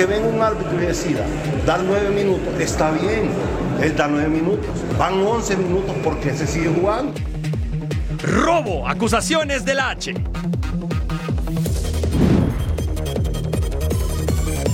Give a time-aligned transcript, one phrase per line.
[0.00, 1.26] Que venga un árbitro y decida,
[1.66, 3.30] dar nueve minutos, está bien,
[3.82, 4.70] él da nueve minutos.
[4.98, 7.12] Van 11 minutos porque se sigue jugando.
[8.22, 10.14] Robo, acusaciones del H.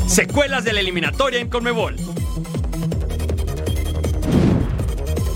[0.06, 1.96] Secuelas de la eliminatoria en Conmebol.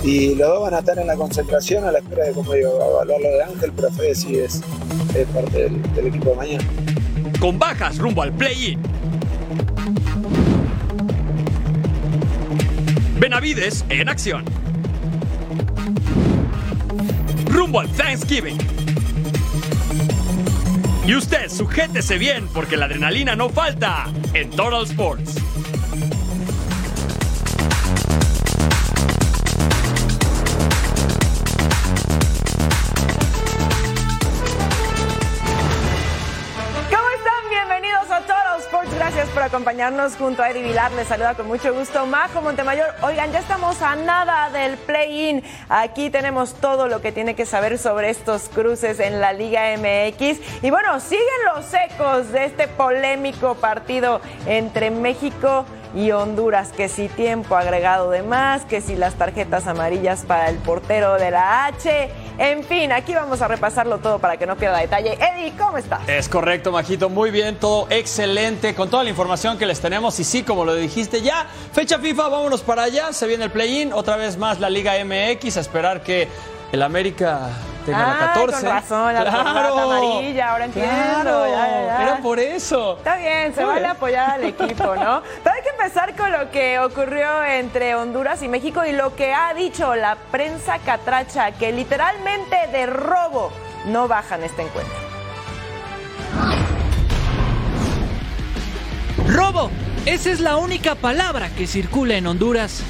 [0.05, 2.71] y los dos van a estar en la concentración a la espera de, como digo,
[2.77, 4.63] evaluar lo de Ángel, pero Fede sí es,
[5.17, 6.65] es parte del, del equipo de mañana.
[7.41, 8.81] Con bajas rumbo al play-in.
[13.21, 14.47] Benavides en acción.
[17.51, 18.57] Rumbo al Thanksgiving.
[21.07, 25.35] Y usted sujétese bien porque la adrenalina no falta en Total Sports.
[39.51, 40.93] Acompañarnos junto a Eddie Vilar.
[40.93, 42.87] Les saluda con mucho gusto Majo Montemayor.
[43.03, 45.43] Oigan, ya estamos a nada del play-in.
[45.69, 50.63] Aquí tenemos todo lo que tiene que saber sobre estos cruces en la Liga MX.
[50.63, 57.09] Y bueno, siguen los ecos de este polémico partido entre México y Honduras, que si
[57.09, 62.11] tiempo agregado de más, que si las tarjetas amarillas para el portero de la H,
[62.39, 65.15] en fin, aquí vamos a repasarlo todo para que no pierda detalle.
[65.15, 66.09] Eddie, ¿cómo estás?
[66.09, 70.25] Es correcto, Majito, muy bien, todo excelente, con toda la información que les tenemos y
[70.25, 74.17] sí, como lo dijiste ya, fecha FIFA, vámonos para allá, se viene el play-in, otra
[74.17, 76.29] vez más la Liga MX, a esperar que
[76.73, 77.51] el América
[77.87, 78.61] la Ah, 14.
[78.61, 82.03] con razón, la corbata amarilla, ahora entiendo, claro, ya, ya, ya.
[82.03, 82.97] era por eso.
[82.99, 85.23] Está bien, se vale apoyar al equipo, ¿no?
[85.43, 89.33] Pero hay que empezar con lo que ocurrió entre Honduras y México y lo que
[89.35, 93.51] ha dicho la prensa catracha, que literalmente de robo
[93.87, 94.95] no bajan este encuentro.
[99.29, 99.71] Robo.
[100.07, 102.83] Esa es la única palabra que circula en Honduras.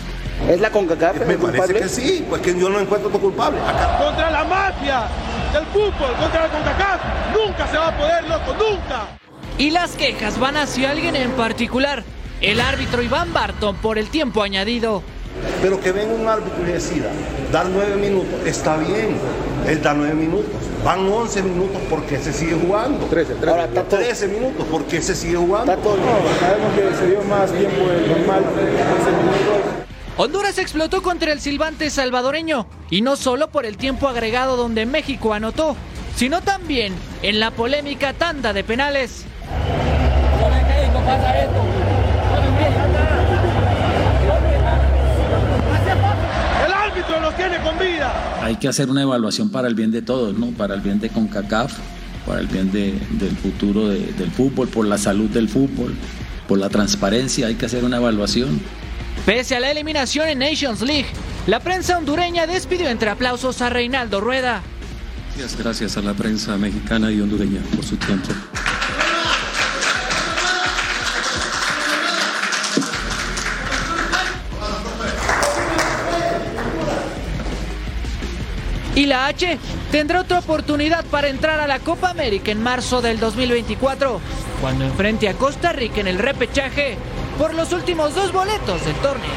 [0.49, 1.81] ¿Es la CONCACAF Me parece culpable?
[1.81, 3.59] que sí, pues que yo no encuentro otro culpable.
[3.61, 5.03] Acá contra la mafia
[5.53, 7.01] del fútbol, contra la CONCACAF.
[7.34, 9.06] Nunca se va a poder, loco, nunca.
[9.59, 12.03] Y las quejas van hacia alguien en particular,
[12.41, 15.03] el árbitro Iván Barton por el tiempo añadido.
[15.62, 17.11] Pero que venga un árbitro y decida,
[17.53, 19.17] dar nueve minutos, está bien,
[19.67, 20.50] él da nueve minutos.
[20.83, 23.05] Van 11 minutos porque se sigue jugando.
[23.05, 25.71] 13, Ahora está todo, 13 minutos porque se sigue jugando.
[25.71, 25.99] está todo.
[26.41, 29.59] Sabemos que se dio más tiempo del normal, 11 minutos.
[30.22, 35.32] Honduras explotó contra el silbante salvadoreño, y no solo por el tiempo agregado donde México
[35.32, 35.76] anotó,
[36.14, 36.92] sino también
[37.22, 39.25] en la polémica tanda de penales.
[46.66, 48.12] El árbitro los tiene con vida.
[48.42, 50.48] hay que hacer una evaluación para el bien de todos, ¿no?
[50.50, 51.72] Para el bien de CONCACAF,
[52.26, 55.94] para el bien de- del futuro de- del fútbol, por la salud del fútbol,
[56.47, 58.60] por la transparencia, hay que hacer una evaluación.
[59.26, 61.08] Pese a la eliminación en Nations League,
[61.47, 64.62] la prensa hondureña despidió entre aplausos a Reinaldo Rueda.
[65.36, 68.28] Gracias, gracias a la prensa mexicana y hondureña por su tiempo.
[78.94, 79.58] Y la H
[79.91, 84.20] tendrá otra oportunidad para entrar a la Copa América en marzo del 2024,
[84.60, 86.99] cuando enfrente a Costa Rica en el repechaje
[87.40, 89.31] por los últimos dos boletos del torneo.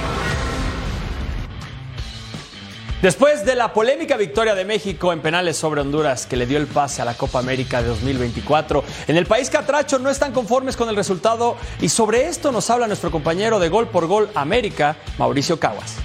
[3.01, 6.67] Después de la polémica victoria de México en penales sobre Honduras que le dio el
[6.67, 10.89] pase a la Copa América de 2024, en el país catracho no están conformes con
[10.89, 15.57] el resultado y sobre esto nos habla nuestro compañero de Gol por Gol América, Mauricio
[15.57, 15.95] Caguas.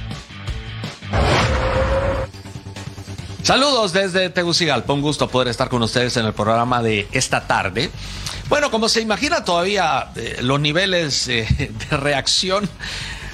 [3.49, 7.91] Saludos desde Tegucigalpa, un gusto poder estar con ustedes en el programa de esta tarde.
[8.51, 11.47] Bueno, como se imagina, todavía eh, los niveles eh,
[11.91, 12.69] de reacción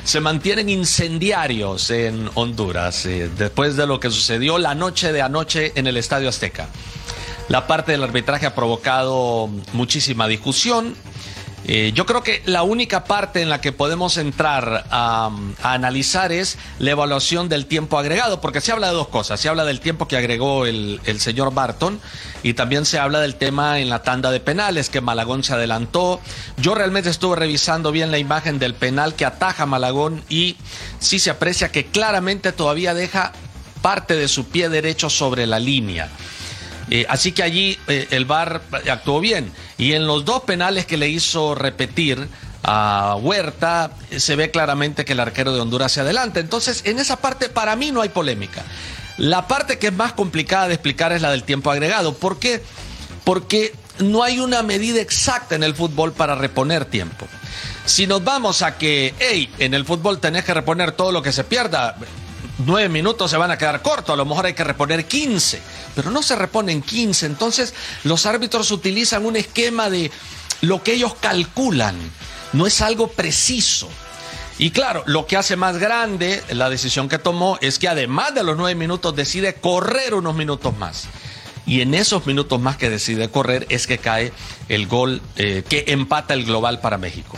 [0.04, 5.72] se mantienen incendiarios en Honduras eh, después de lo que sucedió la noche de anoche
[5.74, 6.68] en el Estadio Azteca.
[7.48, 10.94] La parte del arbitraje ha provocado muchísima discusión.
[11.66, 15.30] Eh, yo creo que la única parte en la que podemos entrar a,
[15.62, 19.40] analizar es la evaluación del tiempo agregado, porque se habla de dos cosas.
[19.40, 22.00] Se habla del tiempo que agregó el, el señor Barton
[22.42, 26.20] y también se habla del tema en la tanda de penales, que Malagón se adelantó.
[26.58, 30.56] Yo realmente estuve revisando bien la imagen del penal que ataja Malagón y
[30.98, 33.32] sí se aprecia que claramente todavía deja
[33.80, 36.08] parte de su pie derecho sobre la línea.
[36.90, 39.52] Eh, así que allí eh, el VAR actuó bien.
[39.78, 42.28] Y en los dos penales que le hizo repetir
[42.62, 46.40] a Huerta, eh, se ve claramente que el arquero de Honduras se adelanta.
[46.40, 48.62] Entonces, en esa parte para mí no hay polémica.
[49.16, 52.14] La parte que es más complicada de explicar es la del tiempo agregado.
[52.14, 52.62] ¿Por qué?
[53.22, 57.28] Porque no hay una medida exacta en el fútbol para reponer tiempo.
[57.84, 61.32] Si nos vamos a que, hey, en el fútbol tenés que reponer todo lo que
[61.32, 61.96] se pierda,
[62.66, 65.60] nueve minutos se van a quedar cortos, a lo mejor hay que reponer 15,
[65.94, 67.26] pero no se reponen 15.
[67.26, 67.74] Entonces
[68.04, 70.10] los árbitros utilizan un esquema de
[70.60, 71.96] lo que ellos calculan,
[72.52, 73.88] no es algo preciso.
[74.58, 78.44] Y claro, lo que hace más grande la decisión que tomó es que además de
[78.44, 81.08] los nueve minutos decide correr unos minutos más.
[81.66, 84.32] Y en esos minutos más que decide correr es que cae
[84.68, 87.36] el gol eh, que empata el global para México.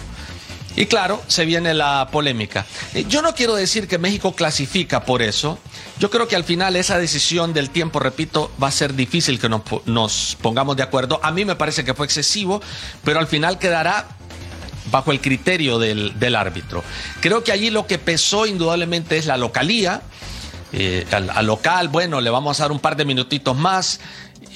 [0.76, 2.66] Y claro, se viene la polémica.
[2.94, 5.58] Eh, yo no quiero decir que México clasifica por eso.
[5.98, 9.48] Yo creo que al final esa decisión del tiempo, repito, va a ser difícil que
[9.48, 11.18] nos, pongamos de acuerdo.
[11.22, 12.60] A mí me parece que fue excesivo,
[13.02, 14.06] pero al final quedará
[14.90, 16.84] bajo el criterio del, árbitro.
[17.20, 20.02] Creo que allí lo que pesó indudablemente es la localía.
[20.72, 23.98] Eh, al, local, bueno, le vamos a dar un par de minutitos más.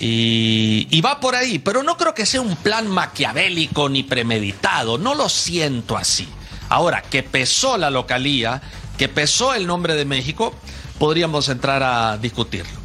[0.03, 5.15] Y, va por ahí, pero no creo que sea un plan maquiavélico ni premeditado, no
[5.15, 6.27] lo siento así.
[6.71, 8.63] Ahora, que pesó la localía,
[8.97, 10.55] que pesó el nombre de México,
[10.99, 12.81] podríamos entrar a discutirlo.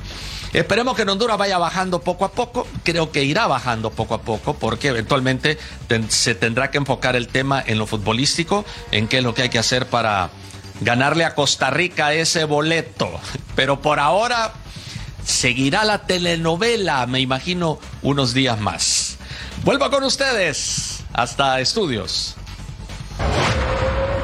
[0.52, 4.22] Esperemos que en Honduras vaya bajando poco a poco, creo que irá bajando poco a
[4.22, 5.58] poco, porque eventualmente
[6.10, 9.50] se tendrá que enfocar el tema en lo futbolístico, en qué es lo que hay
[9.50, 10.32] que hacer para
[10.82, 13.10] ganarle a Costa Rica ese boleto.
[13.56, 14.54] Pero por ahora
[15.26, 19.18] seguirá la telenovela, me imagino, unos días más.
[19.64, 21.04] Vuelvo con ustedes.
[21.14, 22.36] Hasta estudios.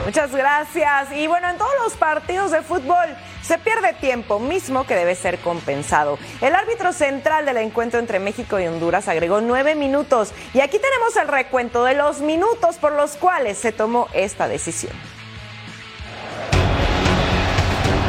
[0.05, 1.11] Muchas gracias.
[1.15, 3.07] Y bueno, en todos los partidos de fútbol
[3.41, 6.19] se pierde tiempo mismo que debe ser compensado.
[6.41, 11.15] El árbitro central del encuentro entre México y Honduras agregó nueve minutos y aquí tenemos
[11.15, 14.93] el recuento de los minutos por los cuales se tomó esta decisión.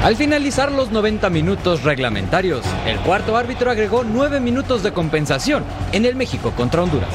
[0.02, 5.62] Al finalizar los 90 minutos reglamentarios, el cuarto árbitro agregó 9 minutos de compensación
[5.93, 7.14] en el México contra Honduras.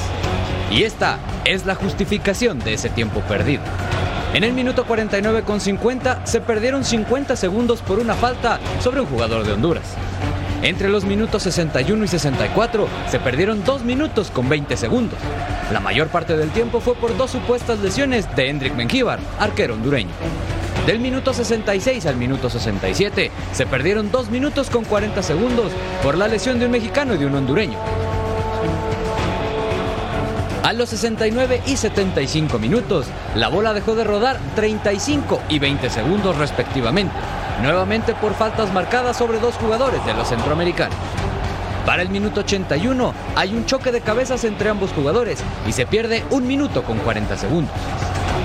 [0.72, 3.62] Y esta es la justificación de ese tiempo perdido.
[4.34, 9.08] En el minuto 49 con 50 se perdieron 50 segundos por una falta sobre un
[9.08, 9.96] jugador de Honduras.
[10.62, 15.20] Entre los minutos 61 y 64 se perdieron 2 minutos con 20 segundos.
[15.74, 20.14] La mayor parte del tiempo fue por dos supuestas lesiones de Hendrik Mengíbar, arquero hondureño.
[20.86, 25.72] Del minuto 66 al minuto 67 se perdieron 2 minutos con 40 segundos
[26.02, 27.78] por la lesión de un mexicano y de un hondureño.
[30.64, 36.38] A los 69 y 75 minutos, la bola dejó de rodar 35 y 20 segundos
[36.38, 37.16] respectivamente,
[37.62, 40.98] nuevamente por faltas marcadas sobre dos jugadores de los centroamericanos.
[41.86, 46.26] Para el minuto 81 hay un choque de cabezas entre ambos jugadores y se pierde
[46.32, 47.74] un minuto con 40 segundos.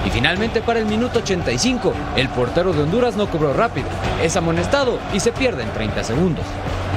[0.06, 3.87] Y finalmente para el minuto 85, el portero de Honduras no cobró rápido,
[4.23, 6.44] es amonestado y se pierde en 30 segundos.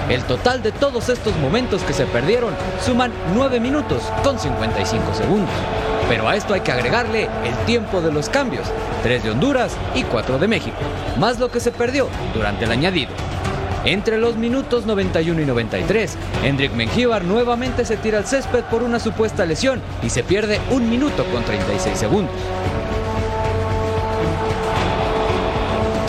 [0.10, 5.56] El total de todos estos momentos que se perdieron suman 9 minutos con 55 segundos.
[6.08, 8.68] Pero a esto hay que agregarle el tiempo de los cambios,
[9.02, 10.78] 3 de Honduras y 4 de México,
[11.18, 13.12] más lo que se perdió durante el añadido.
[13.86, 19.00] Entre los minutos 91 y 93, Hendrik Mengíbar nuevamente se tira al césped por una
[19.00, 22.34] supuesta lesión y se pierde un minuto con 36 segundos.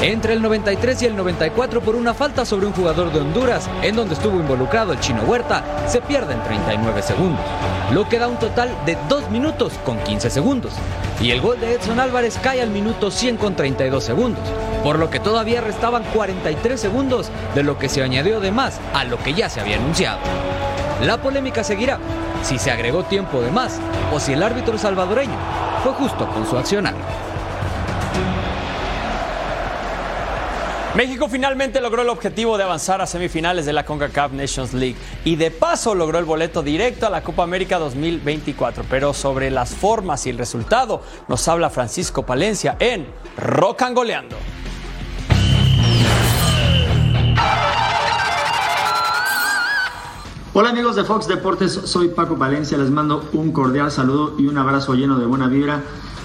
[0.02, 3.96] Entre el 93 y el 94 por una falta sobre un jugador de Honduras, en
[3.96, 7.44] donde estuvo involucrado el chino Huerta, se pierde en 39 segundos,
[7.92, 10.72] lo que da un total de 2 minutos con 15 segundos.
[11.20, 14.44] Y el gol de Edson Álvarez cae al minuto 100 con 32 segundos,
[14.82, 19.04] por lo que todavía restaban 43 segundos de lo que se añadió de más a
[19.04, 20.18] lo que ya se había anunciado.
[21.02, 21.98] La polémica seguirá
[22.42, 23.78] si se agregó tiempo de más
[24.12, 25.36] o si el árbitro salvadoreño
[25.82, 26.94] fue justo con su accionar.
[30.96, 35.36] México finalmente logró el objetivo de avanzar a semifinales de la CONCACAF Nations League y
[35.36, 38.82] de paso logró el boleto directo a la Copa América 2024.
[38.88, 44.36] Pero sobre las formas y el resultado nos habla Francisco Palencia en Rocangoleando.
[50.54, 54.56] Hola amigos de Fox Deportes, soy Paco Valencia, les mando un cordial saludo y un
[54.56, 55.82] abrazo lleno de buena vibra.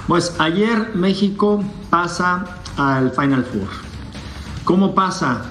[0.07, 2.45] Pues ayer México pasa
[2.77, 3.90] al Final Four.
[4.63, 5.41] ¿Cómo pasa?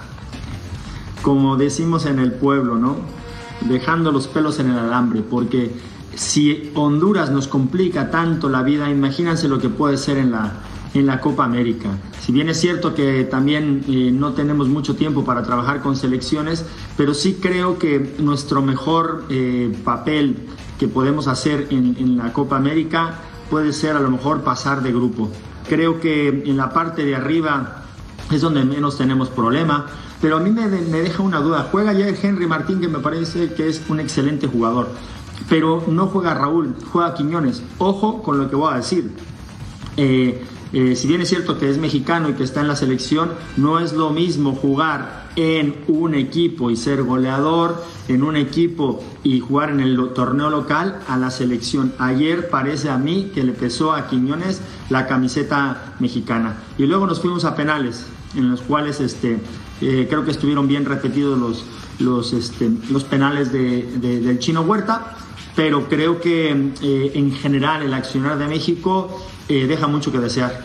[1.22, 2.96] Como decimos en el pueblo, ¿no?
[3.68, 5.70] Dejando los pelos en el alambre, porque
[6.14, 10.52] si Honduras nos complica tanto la vida, imagínense lo que puede ser en la,
[10.94, 11.88] en la Copa América.
[12.20, 16.64] Si bien es cierto que también eh, no tenemos mucho tiempo para trabajar con selecciones,
[16.96, 20.36] pero sí creo que nuestro mejor eh, papel
[20.78, 23.14] que podemos hacer en, en la Copa América
[23.50, 25.30] puede ser a lo mejor pasar de grupo.
[25.68, 27.79] Creo que en la parte de arriba
[28.30, 29.86] es donde menos tenemos problema.
[30.20, 31.68] Pero a mí me, deja una duda.
[31.70, 34.88] Juega ayer Henry Martín, que me parece que es un excelente jugador.
[35.48, 37.62] Pero no juega Raúl, juega Quiñones.
[37.78, 39.10] Ojo con lo que voy a decir.
[39.96, 43.32] Eh, eh, si bien es cierto que es mexicano y que está en la selección,
[43.56, 49.40] no es lo mismo jugar en un equipo y ser goleador en un equipo y
[49.40, 51.92] jugar en el torneo local a la selección.
[51.98, 54.60] Ayer parece a mí que le pesó a Quiñones
[54.90, 56.56] la camiseta mexicana.
[56.78, 59.40] Y luego nos fuimos a penales, en los cuales este,
[59.80, 61.64] eh, creo que estuvieron bien repetidos los,
[61.98, 65.16] los, este, los penales de, de, del chino Huerta
[65.56, 70.64] pero creo que eh, en general el accionar de México eh, deja mucho que desear.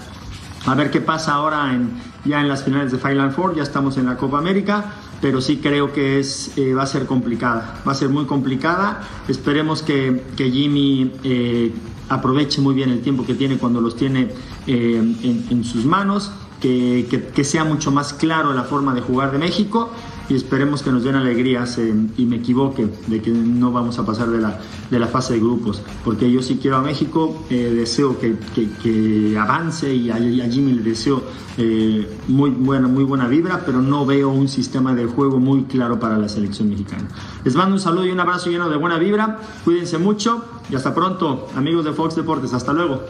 [0.66, 1.92] A ver qué pasa ahora en,
[2.26, 5.58] ya en las finales de Final Four, ya estamos en la Copa América, pero sí
[5.58, 9.02] creo que es, eh, va a ser complicada, va a ser muy complicada.
[9.28, 11.72] Esperemos que, que Jimmy eh,
[12.10, 14.30] aproveche muy bien el tiempo que tiene cuando los tiene
[14.68, 19.02] eh, en, en, sus manos, que, que, que sea mucho más claro la forma de
[19.02, 19.92] jugar de México
[20.30, 24.06] y esperemos que nos den alegrías eh, y me equivoque de que no vamos a
[24.06, 27.74] pasar de la, de la fase de grupos, porque yo sí quiero a México, eh,
[27.76, 28.36] deseo que,
[28.82, 31.24] que, avance y a, a Jimmy le deseo
[31.58, 36.00] eh, muy, buena, muy buena vibra, pero no veo un sistema de juego muy claro
[36.00, 37.08] para la selección mexicana.
[37.44, 40.94] Les mando un saludo y un abrazo lleno de buena vibra, cuídense mucho y hasta
[40.94, 43.04] pronto, amigos de Fox Deportes, hasta luego.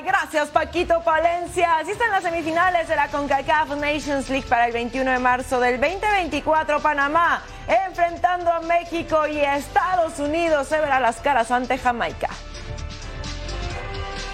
[0.00, 1.78] Gracias, Paquito Palencia.
[1.78, 5.78] Así están las semifinales de la CONCACAF Nations League para el 21 de marzo del
[5.78, 6.80] 2024.
[6.80, 7.42] Panamá
[7.86, 12.30] enfrentando a México y Estados Unidos se verá las caras ante Jamaica.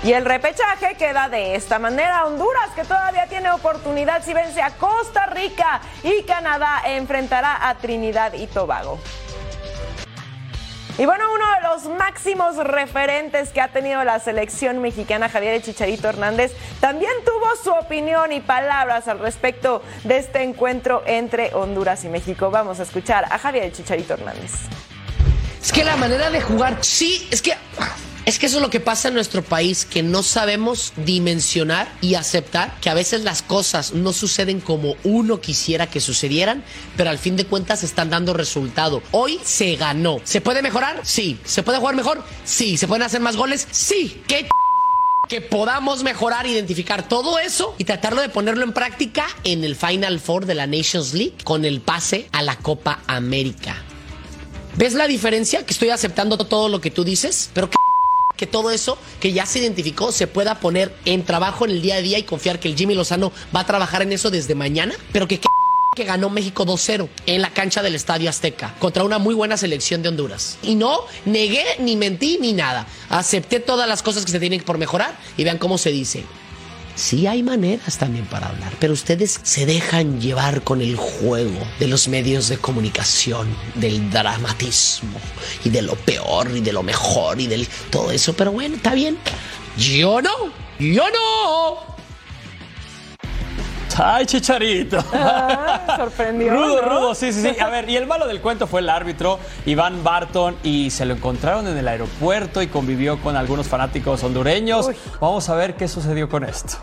[0.04, 2.24] Y el repechaje queda de esta manera.
[2.24, 8.32] Honduras, que todavía tiene oportunidad si vence a Costa Rica y Canadá enfrentará a Trinidad
[8.34, 9.00] y Tobago.
[10.98, 16.08] Y bueno, uno de los máximos referentes que ha tenido la selección mexicana, Javier Chicharito
[16.08, 22.08] Hernández, también tuvo su opinión y palabras al respecto de este encuentro entre Honduras y
[22.08, 22.50] México.
[22.50, 24.52] Vamos a escuchar a Javier Chicharito Hernández.
[25.62, 27.54] Es que la manera de jugar, sí, es que
[28.28, 32.14] es que eso es lo que pasa en nuestro país, que no sabemos dimensionar y
[32.14, 36.62] aceptar que a veces las cosas no suceden como uno quisiera que sucedieran,
[36.98, 39.02] pero al fin de cuentas están dando resultado.
[39.12, 40.20] Hoy se ganó.
[40.24, 41.00] ¿Se puede mejorar?
[41.04, 41.40] Sí.
[41.44, 42.22] ¿Se puede jugar mejor?
[42.44, 42.76] Sí.
[42.76, 43.66] ¿Se pueden hacer más goles?
[43.70, 44.22] Sí.
[44.28, 44.46] ¿Qué
[45.26, 50.20] que podamos mejorar, identificar todo eso y tratarlo de ponerlo en práctica en el Final
[50.20, 53.76] Four de la Nations League con el pase a la Copa América.
[54.76, 55.66] ¿Ves la diferencia?
[55.66, 57.76] Que estoy aceptando todo lo que tú dices, pero que
[58.38, 61.96] que todo eso que ya se identificó se pueda poner en trabajo en el día
[61.96, 64.94] a día y confiar que el Jimmy Lozano va a trabajar en eso desde mañana,
[65.12, 65.40] pero que
[65.96, 70.00] que ganó México 2-0 en la cancha del Estadio Azteca contra una muy buena selección
[70.00, 70.56] de Honduras.
[70.62, 72.86] Y no negué, ni mentí, ni nada.
[73.08, 76.24] Acepté todas las cosas que se tienen por mejorar y vean cómo se dice.
[76.98, 81.86] Sí hay maneras también para hablar, pero ustedes se dejan llevar con el juego de
[81.86, 85.20] los medios de comunicación, del dramatismo
[85.64, 88.32] y de lo peor y de lo mejor y del todo eso.
[88.32, 89.16] Pero bueno, está bien.
[89.76, 90.32] Yo no,
[90.80, 91.97] yo no.
[94.00, 94.98] Ay, Chicharito.
[95.12, 96.52] Ah, sorprendió.
[96.52, 96.88] rudo, ¿no?
[96.88, 97.60] rudo, sí, sí, sí.
[97.60, 101.14] A ver, y el malo del cuento fue el árbitro, Iván Barton, y se lo
[101.14, 104.86] encontraron en el aeropuerto y convivió con algunos fanáticos hondureños.
[104.88, 104.96] Uy.
[105.20, 106.78] Vamos a ver qué sucedió con esto.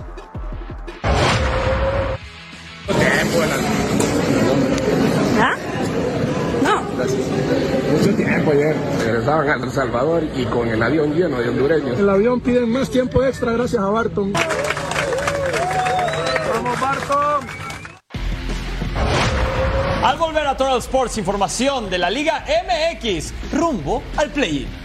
[5.40, 5.56] ¿Ah?
[6.64, 6.82] No.
[7.92, 8.76] Mucho tiempo ayer.
[9.06, 12.00] Regresaban a El Salvador y con el avión lleno de hondureños.
[12.00, 14.34] El avión pide más tiempo extra gracias a Barton.
[20.06, 24.85] Al volver a Total Sports, información de la Liga MX rumbo al play-in.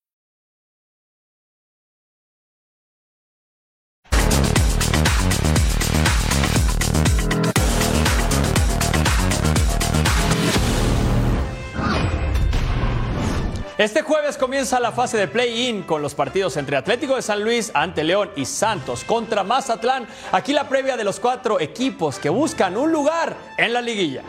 [13.81, 17.71] Este jueves comienza la fase de play-in con los partidos entre Atlético de San Luis
[17.73, 20.05] ante León y Santos contra Mazatlán.
[20.31, 24.21] Aquí la previa de los cuatro equipos que buscan un lugar en la liguilla.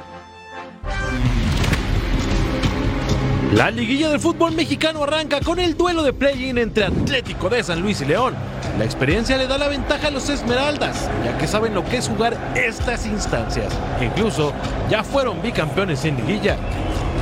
[3.52, 7.82] La liguilla del fútbol mexicano arranca con el duelo de play-in entre Atlético de San
[7.82, 8.35] Luis y León.
[8.78, 12.09] La experiencia le da la ventaja a los Esmeraldas, ya que saben lo que es
[12.09, 13.71] jugar estas instancias.
[14.00, 14.54] Incluso
[14.88, 16.56] ya fueron bicampeones en liguilla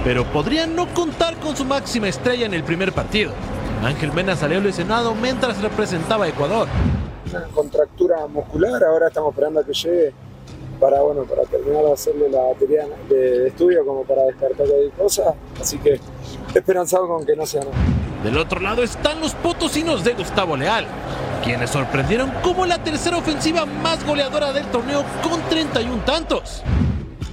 [0.04, 3.32] pero podrían no contar con su máxima estrella en el primer partido.
[3.82, 6.68] Ángel Mena salió lesionado mientras representaba a Ecuador.
[7.30, 10.12] Una contractura muscular, ahora estamos esperando a que llegue
[10.78, 15.34] para, bueno, para terminar de hacerle la batería de estudio como para descartar cualquier cosa,
[15.60, 16.00] así que
[16.54, 17.74] esperanzado con que no sea nada.
[18.24, 20.86] Del otro lado están los potosinos de Gustavo Leal,
[21.44, 26.62] quienes sorprendieron como la tercera ofensiva más goleadora del torneo con 31 tantos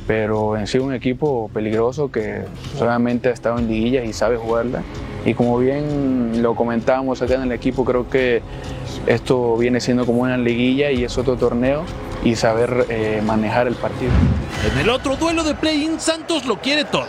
[0.08, 2.44] pero en sí un equipo peligroso que
[2.78, 4.82] solamente ha estado en liguillas y sabe jugarla.
[5.26, 8.42] Y como bien lo comentábamos acá en el equipo, creo que
[9.06, 11.84] esto viene siendo como una liguilla y es otro torneo
[12.24, 14.12] y saber eh, manejar el partido.
[14.72, 17.08] En el otro duelo de play-in, Santos lo quiere todo.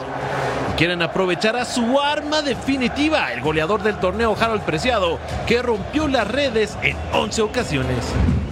[0.76, 6.28] Quieren aprovechar a su arma definitiva, el goleador del torneo Harold Preciado, que rompió las
[6.28, 7.96] redes en 11 ocasiones.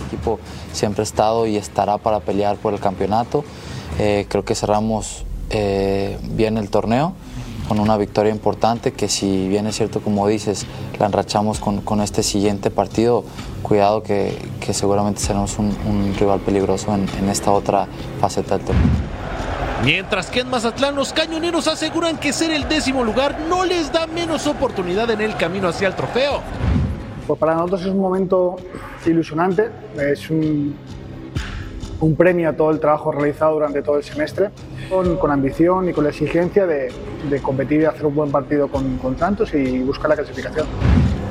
[0.00, 0.38] El equipo
[0.72, 3.44] siempre ha estado y estará para pelear por el campeonato.
[3.98, 7.14] Eh, creo que cerramos eh, bien el torneo
[7.68, 10.66] con una victoria importante que si bien es cierto como dices,
[10.98, 13.24] la enrachamos con, con este siguiente partido,
[13.62, 17.88] cuidado que, que seguramente seremos un, un rival peligroso en, en, esta otra
[18.20, 18.84] faceta del torneo.
[19.84, 24.06] Mientras que en Mazatlán los cañoneros aseguran que ser el décimo lugar no les da
[24.06, 26.40] menos oportunidad en el camino hacia el trofeo.
[27.26, 28.56] Pues para nosotros es un momento
[29.04, 30.76] ilusionante, es un,
[32.00, 34.50] un premio a todo el trabajo realizado durante todo el semestre,
[34.88, 36.92] con, con ambición y con la exigencia de,
[37.28, 40.66] de, competir y hacer un buen partido con, con Santos y buscar la clasificación.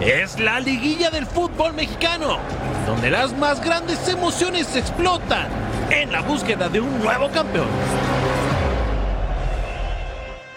[0.01, 2.38] Es la liguilla del fútbol mexicano,
[2.86, 5.47] donde las más grandes emociones explotan
[5.89, 7.67] en la búsqueda de un nuevo campeón.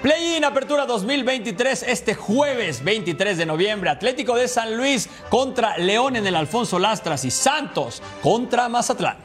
[0.03, 3.91] Play-in Apertura 2023 este jueves 23 de noviembre.
[3.91, 9.17] Atlético de San Luis contra León en el Alfonso Lastras y Santos contra Mazatlán.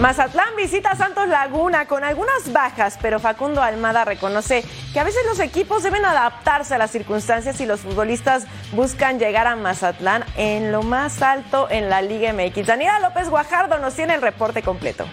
[0.00, 4.64] Mazatlán visita Santos Laguna con algunas bajas, pero Facundo Almada reconoce
[4.94, 9.46] que a veces los equipos deben adaptarse a las circunstancias y los futbolistas buscan llegar
[9.46, 12.66] a Mazatlán en lo más alto en la Liga MX.
[12.66, 15.04] Daniela López Guajardo nos tiene el reporte completo.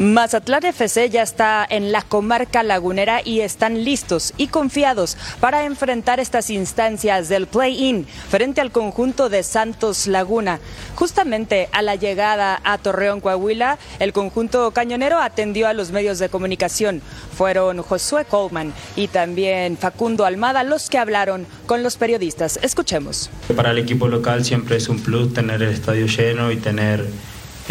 [0.00, 6.20] Mazatlán FC ya está en la comarca lagunera y están listos y confiados para enfrentar
[6.20, 10.58] estas instancias del play-in frente al conjunto de Santos Laguna.
[10.94, 16.30] Justamente a la llegada a Torreón, Coahuila, el conjunto cañonero atendió a los medios de
[16.30, 17.02] comunicación.
[17.36, 22.58] Fueron Josué Coleman y también Facundo Almada los que hablaron con los periodistas.
[22.62, 23.28] Escuchemos.
[23.54, 27.04] Para el equipo local siempre es un plus tener el estadio lleno y tener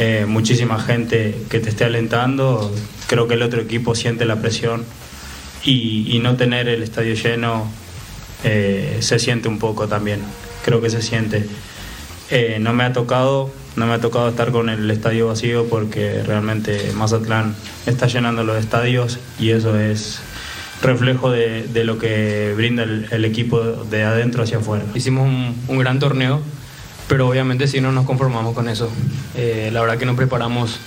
[0.01, 2.73] eh, muchísima gente que te esté alentando.
[3.07, 4.85] Creo que el otro equipo siente la presión
[5.61, 7.69] y, no tener el estadio lleno
[8.45, 10.21] eh, se siente un poco también.
[10.63, 11.45] Creo que se siente.
[12.29, 16.23] Eh, no me ha tocado, no me ha tocado estar con el estadio vacío porque
[16.23, 17.53] realmente Mazatlán
[17.85, 20.21] está llenando los estadios y eso es
[20.81, 24.85] reflejo de, lo que brinda el, equipo de adentro hacia afuera.
[24.95, 25.27] Hicimos
[25.67, 26.41] un gran torneo
[27.09, 28.89] pero obviamente si no nos conformamos con eso.
[29.35, 30.79] Eh, la verdad que nos preparamos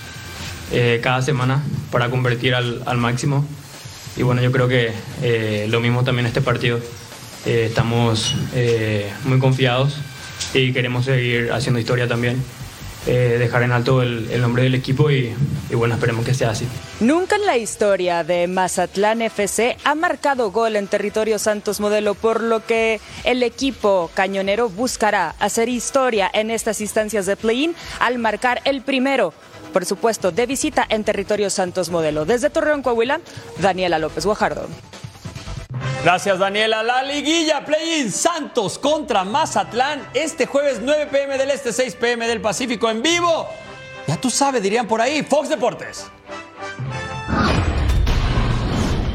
[0.71, 3.45] eh, cada semana para convertir al, al, máximo
[4.15, 6.79] y bueno, yo creo que eh, lo mismo también este partido.
[7.45, 8.35] estamos
[9.25, 9.97] muy confiados
[10.53, 12.41] y queremos seguir haciendo historia también.
[13.05, 15.33] Eh, dejar en alto el, nombre del equipo y,
[15.69, 16.65] y, bueno, esperemos que sea así.
[17.01, 22.41] Nunca en la historia de Mazatlán FC ha marcado gol en territorio Santos Modelo, por
[22.41, 28.61] lo que el equipo cañonero buscará hacer historia en estas instancias de play-in al marcar
[28.63, 29.33] el primero
[29.73, 32.25] por supuesto, de visita en territorio Santos Modelo.
[32.25, 33.19] Desde Torreón, Coahuila,
[33.59, 34.67] Daniela López Guajardo.
[36.03, 36.83] Gracias, Daniela.
[36.83, 42.41] La liguilla Play-in Santos contra Mazatlán este jueves 9 pm del Este, 6 pm del
[42.41, 43.47] Pacífico en vivo.
[44.05, 46.07] Ya tú sabes, dirían por ahí, Fox Deportes.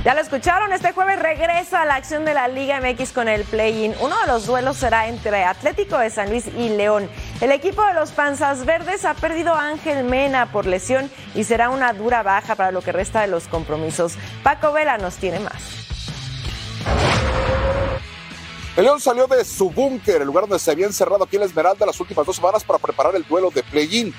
[0.02, 3.94] Ya lo escucharon, este jueves regresa la acción de la Liga MX con el play-in.
[4.00, 7.10] Uno de los duelos será entre Atlético de San Luis y León.
[7.42, 11.68] El equipo de los Panzas Verdes ha perdido a Ángel Mena por lesión y será
[11.68, 14.14] una dura baja para lo que resta de los compromisos.
[14.42, 15.78] Paco Vela nos tiene más.
[18.78, 21.46] El León salió de su búnker, el lugar donde se había encerrado aquí en la
[21.46, 24.14] Esmeralda las últimas dos semanas para preparar el duelo de play-in.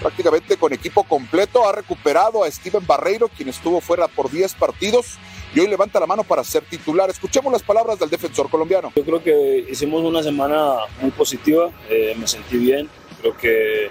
[0.00, 5.18] Prácticamente con equipo completo ha recuperado a Steven Barreiro, quien estuvo fuera por 10 partidos
[5.54, 7.10] y hoy levanta la mano para ser titular.
[7.10, 8.90] Escuchemos las palabras del defensor colombiano.
[8.96, 12.88] Yo creo que hicimos una semana muy positiva, eh, me sentí bien,
[13.20, 13.90] creo que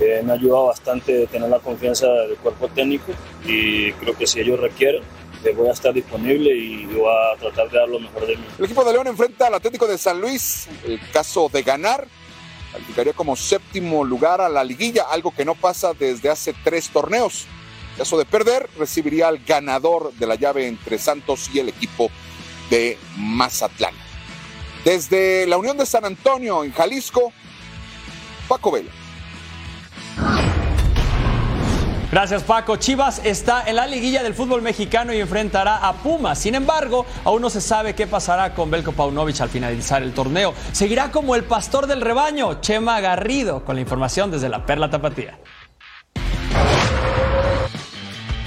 [0.00, 3.12] eh, me ha ayudado bastante tener la confianza del cuerpo técnico
[3.44, 5.02] y creo que si ellos requieren,
[5.54, 8.44] voy a estar disponible y voy a tratar de dar lo mejor de mí.
[8.58, 10.68] El equipo de León enfrenta al Atlético de San Luis.
[10.84, 12.06] El caso de ganar,
[12.72, 17.46] calificaría como séptimo lugar a la liguilla, algo que no pasa desde hace tres torneos.
[17.92, 22.10] En caso de perder, recibiría al ganador de la llave entre Santos y el equipo
[22.70, 23.94] de Mazatlán.
[24.84, 27.32] Desde la Unión de San Antonio, en Jalisco,
[28.48, 28.90] Paco Vela.
[32.10, 32.74] Gracias Paco.
[32.74, 36.40] Chivas está en la liguilla del fútbol mexicano y enfrentará a Pumas.
[36.40, 40.52] Sin embargo, aún no se sabe qué pasará con Belko Paunovic al finalizar el torneo.
[40.72, 45.38] Seguirá como el pastor del rebaño, Chema Garrido, con la información desde la Perla Tapatía.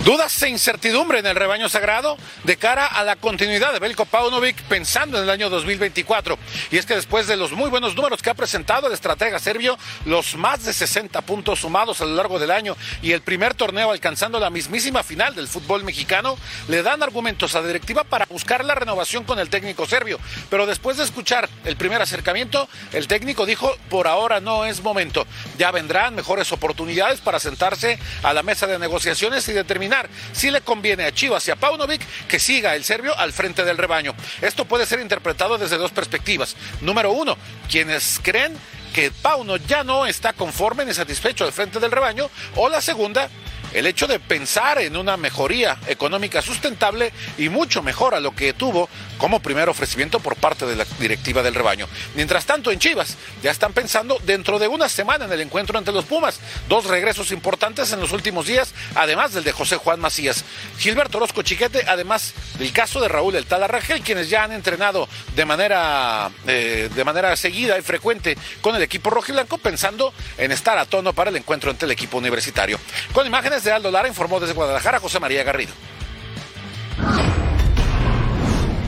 [0.03, 4.61] Dudas e incertidumbre en el rebaño sagrado de cara a la continuidad de Belko Paunovic
[4.63, 6.37] pensando en el año 2024.
[6.71, 9.77] Y es que después de los muy buenos números que ha presentado el estratega serbio,
[10.03, 13.91] los más de 60 puntos sumados a lo largo del año y el primer torneo
[13.91, 16.37] alcanzando la mismísima final del fútbol mexicano,
[16.67, 20.19] le dan argumentos a la directiva para buscar la renovación con el técnico serbio.
[20.49, 25.25] Pero después de escuchar el primer acercamiento, el técnico dijo, por ahora no es momento.
[25.57, 29.92] Ya vendrán mejores oportunidades para sentarse a la mesa de negociaciones y determinar
[30.31, 33.77] si le conviene a Chivas y a Paunovic que siga el serbio al frente del
[33.77, 34.15] rebaño.
[34.41, 36.55] Esto puede ser interpretado desde dos perspectivas.
[36.81, 37.37] Número uno,
[37.69, 38.57] quienes creen
[38.93, 43.29] que Pauno ya no está conforme ni satisfecho al frente del rebaño, o la segunda,
[43.73, 48.53] el hecho de pensar en una mejoría económica sustentable y mucho mejor a lo que
[48.53, 48.87] tuvo
[49.23, 51.87] como primer ofrecimiento por parte de la directiva del rebaño.
[52.13, 55.93] Mientras tanto, en Chivas ya están pensando dentro de una semana en el encuentro ante
[55.93, 56.41] los Pumas.
[56.67, 60.43] Dos regresos importantes en los últimos días, además del de José Juan Macías.
[60.77, 63.69] Gilberto Orozco Chiquete, además del caso de Raúl El Tala
[64.03, 65.07] quienes ya han entrenado
[65.37, 70.77] de manera, eh, de manera seguida y frecuente con el equipo rojiblanco, pensando en estar
[70.77, 72.77] a tono para el encuentro ante el equipo universitario.
[73.13, 75.71] Con imágenes de Aldo Lara, informó desde Guadalajara José María Garrido.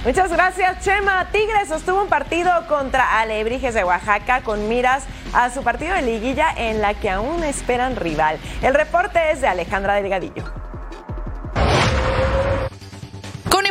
[0.06, 1.26] Muchas gracias, Chema.
[1.32, 6.54] Tigres sostuvo un partido contra Alebrijes de Oaxaca con miras a su partido de liguilla
[6.56, 8.38] en la que aún esperan rival.
[8.62, 10.65] El reporte es de Alejandra Delgadillo.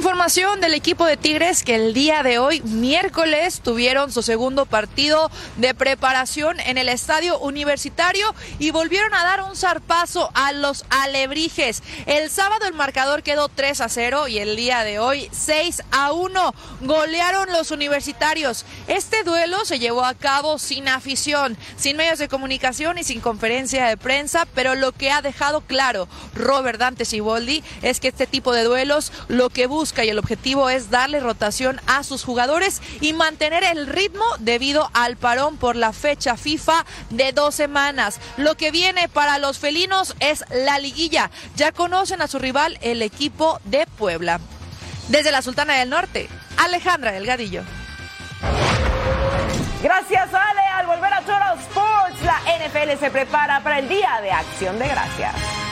[0.04, 5.30] Información del equipo de Tigres que el día de hoy, miércoles, tuvieron su segundo partido
[5.56, 11.82] de preparación en el estadio universitario y volvieron a dar un zarpazo a los alebrijes.
[12.04, 16.12] El sábado el marcador quedó 3 a 0 y el día de hoy 6 a
[16.12, 16.54] 1.
[16.82, 18.66] Golearon los universitarios.
[18.88, 23.86] Este duelo se llevó a cabo sin afición, sin medios de comunicación y sin conferencia
[23.86, 28.52] de prensa, pero lo que ha dejado claro Robert Dante Siboldi es que este tipo
[28.52, 29.66] de duelos lo que
[30.02, 35.16] y el objetivo es darle rotación a sus jugadores y mantener el ritmo debido al
[35.16, 38.18] parón por la fecha FIFA de dos semanas.
[38.36, 41.30] Lo que viene para los felinos es la liguilla.
[41.54, 44.40] Ya conocen a su rival, el equipo de Puebla.
[45.08, 47.62] Desde la Sultana del Norte, Alejandra Delgadillo.
[49.82, 50.60] Gracias, Ale.
[50.74, 54.88] Al volver a Total Sports, la NFL se prepara para el Día de Acción de
[54.88, 55.63] Gracias.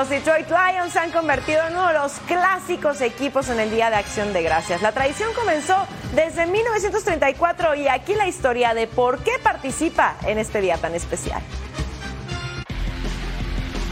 [0.00, 3.90] Los Detroit Lions se han convertido en uno de los clásicos equipos en el Día
[3.90, 4.80] de Acción de Gracias.
[4.80, 5.76] La tradición comenzó
[6.14, 11.42] desde 1934 y aquí la historia de por qué participa en este día tan especial.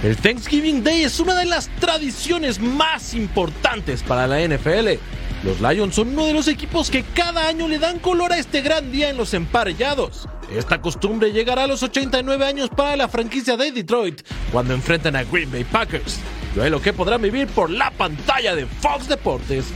[0.02, 4.98] El Thanksgiving Day es una de las tradiciones más importantes para la NFL.
[5.44, 8.60] Los Lions son uno de los equipos que cada año le dan color a este
[8.60, 10.28] gran día en los emparellados.
[10.50, 15.22] Esta costumbre llegará a los 89 años para la franquicia de Detroit cuando enfrentan a
[15.22, 16.18] Green Bay Packers.
[16.54, 19.66] Duelo que podrán vivir por la pantalla de Fox Deportes.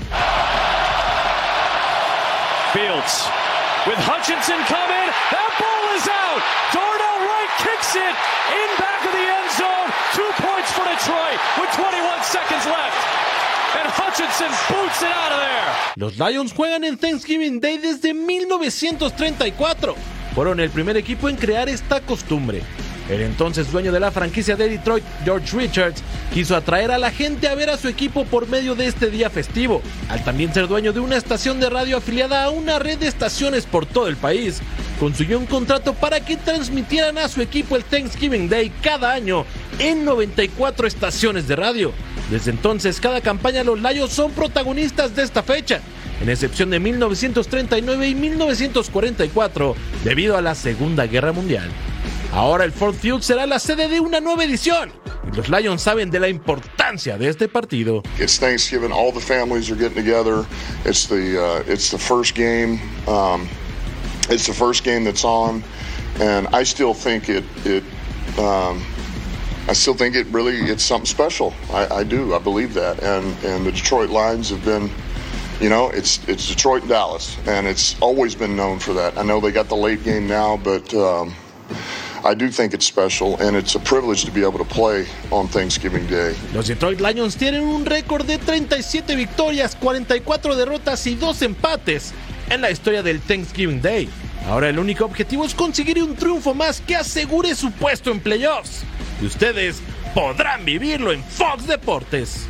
[2.72, 3.28] Fields
[3.86, 5.08] with Hutchinson coming.
[5.30, 6.42] That ball is out.
[6.72, 8.14] Darnell Wright kicks it
[8.50, 9.88] in back of the end zone.
[10.16, 13.31] Two points for Detroit with 21 seconds left.
[15.96, 19.94] Los Lions juegan en Thanksgiving Day desde 1934.
[20.34, 22.62] Fueron el primer equipo en crear esta costumbre.
[23.10, 27.48] El entonces dueño de la franquicia de Detroit, George Richards, quiso atraer a la gente
[27.48, 29.82] a ver a su equipo por medio de este día festivo.
[30.08, 33.66] Al también ser dueño de una estación de radio afiliada a una red de estaciones
[33.66, 34.60] por todo el país,
[34.98, 39.44] consiguió un contrato para que transmitieran a su equipo el Thanksgiving Day cada año
[39.78, 41.92] en 94 estaciones de radio.
[42.32, 45.82] Desde entonces, cada campaña los Lions son protagonistas de esta fecha
[46.18, 51.68] en excepción de 1939 y 1944, debido a la Segunda Guerra Mundial.
[52.32, 54.90] Ahora el Ford Field será la sede de una nueva edición,
[55.30, 58.02] y los Lions saben de la importancia de este partido.
[58.18, 60.46] It's Thanksgiving, all the families are getting together.
[60.86, 62.80] It's the uh, it's the first game.
[63.06, 63.46] Um,
[64.30, 65.62] it's the first game that's on,
[66.18, 67.84] and I still think it it.
[68.38, 68.82] Um,
[69.68, 71.52] I still think it really it's something special.
[71.70, 72.34] I, I do.
[72.34, 74.90] I believe that, and and the Detroit Lions have been
[75.62, 79.16] you know, it's it's Detroit and Dallas, and it's always been known for that.
[79.16, 81.32] I know they got the late game now, but um,
[82.24, 85.46] I do think it's special, and it's a privilege to be able to play on
[85.46, 86.34] Thanksgiving Day.
[86.52, 92.12] Los Detroit Lions tienen un récord de 37 victorias, 44 derrotas y 2 empates
[92.50, 94.08] en la historia del Thanksgiving Day.
[94.48, 98.82] Ahora el único objetivo es conseguir un triunfo más que asegure su puesto en playoffs.
[99.22, 99.80] Y ustedes
[100.14, 102.48] podrán vivirlo en Fox Deportes.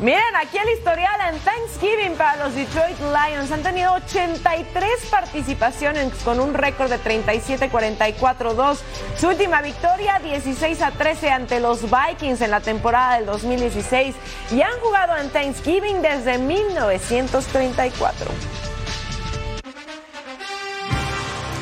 [0.00, 3.52] Miren, aquí el historial en Thanksgiving para los Detroit Lions.
[3.52, 8.78] Han tenido 83 participaciones con un récord de 37-44-2.
[9.18, 14.14] Su última victoria 16 a 13 ante los Vikings en la temporada del 2016
[14.50, 18.30] y han jugado en Thanksgiving desde 1934.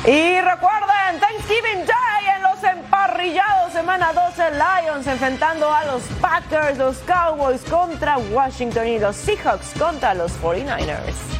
[0.05, 2.32] Y recuerden, Thanksgiving Day
[2.63, 9.73] emparrillados, semana 12, Lions enfrentando a los Packers, los Cowboys contra Washington y los Seahawks
[9.77, 11.33] contra los 49ers.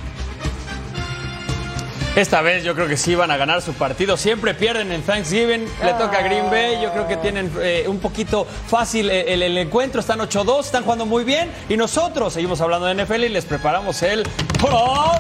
[2.16, 4.18] Esta vez yo creo que sí van a ganar su partido.
[4.18, 5.66] Siempre pierden en Thanksgiving.
[5.84, 6.80] Le toca a Green Bay.
[6.80, 10.00] Yo creo que tienen eh, un poquito fácil el, el encuentro.
[10.00, 11.52] Están 8-2, están jugando muy bien.
[11.70, 14.22] Y nosotros seguimos hablando de NFL y les preparamos el
[14.60, 15.14] Pro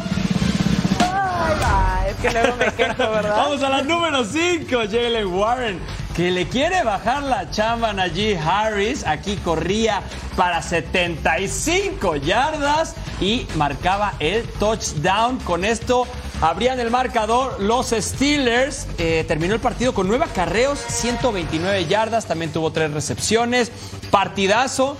[2.97, 3.35] ¿verdad?
[3.35, 5.79] Vamos a la número 5, Jalen Warren,
[6.15, 9.05] que le quiere bajar la chamba a Najee Harris.
[9.05, 10.01] Aquí corría
[10.35, 15.39] para 75 yardas y marcaba el touchdown.
[15.39, 16.07] Con esto
[16.41, 18.87] abrían el marcador los Steelers.
[18.97, 22.25] Eh, terminó el partido con 9 acarreos, 129 yardas.
[22.25, 23.71] También tuvo 3 recepciones.
[24.11, 24.97] Partidazo.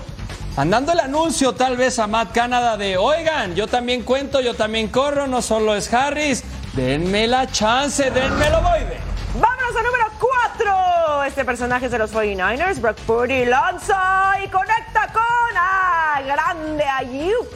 [0.55, 4.87] Andando el anuncio tal vez a Matt Canada de, oigan, yo también cuento, yo también
[4.87, 8.99] corro, no solo es Harris, denme la chance, denme lo voide.
[9.33, 10.05] Vámonos al número
[10.53, 11.23] 4.
[11.23, 17.47] Este personaje es de los 49ers, Brock Purdy lanza y conecta con a grande Ayuk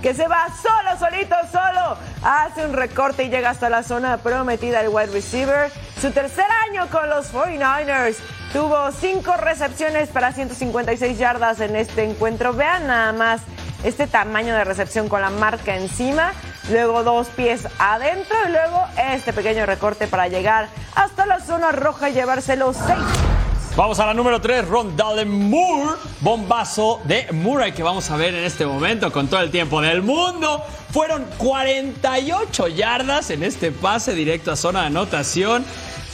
[0.00, 1.96] que se va solo, solito, solo.
[2.22, 5.72] Hace un recorte y llega hasta la zona prometida del wide receiver.
[5.98, 8.18] Su tercer año con los 49ers.
[8.54, 12.52] Tuvo cinco recepciones para 156 yardas en este encuentro.
[12.52, 13.40] Vean nada más
[13.82, 16.32] este tamaño de recepción con la marca encima.
[16.70, 18.80] Luego dos pies adentro y luego
[19.12, 23.34] este pequeño recorte para llegar hasta la zona roja y llevárselo seis.
[23.76, 28.44] Vamos a la número 3, Rondale Moore, bombazo de Murray que vamos a ver en
[28.44, 30.62] este momento con todo el tiempo del mundo.
[30.92, 35.64] Fueron 48 yardas en este pase directo a zona de anotación.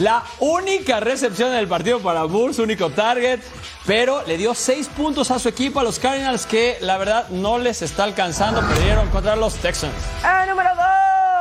[0.01, 3.41] La única recepción del partido para su único target,
[3.87, 7.59] pero le dio 6 puntos a su equipo, a los Cardinals, que la verdad no
[7.59, 8.63] les está alcanzando.
[8.63, 9.93] Perdieron contra los Texans.
[10.25, 10.71] El número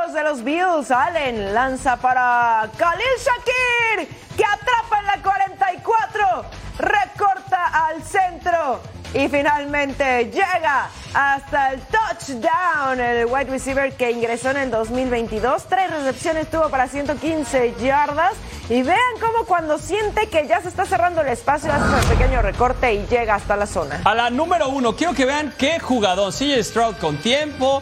[0.04, 6.46] 2 de los Bills, Allen lanza para Khalil Shakir, que atrapa en la 44,
[6.80, 8.82] recorta al centro
[9.14, 13.00] y finalmente llega hasta el touchdown.
[13.00, 18.34] El wide receiver que ingresó en el 2022, tres recepciones tuvo para 115 yardas.
[18.70, 22.44] Y vean cómo cuando siente que ya se está cerrando el espacio, hace un pequeño
[22.44, 24.02] recorte y llega hasta la zona.
[24.04, 26.32] A la número uno, quiero que vean qué jugador.
[26.32, 27.82] CJ Stroud con tiempo,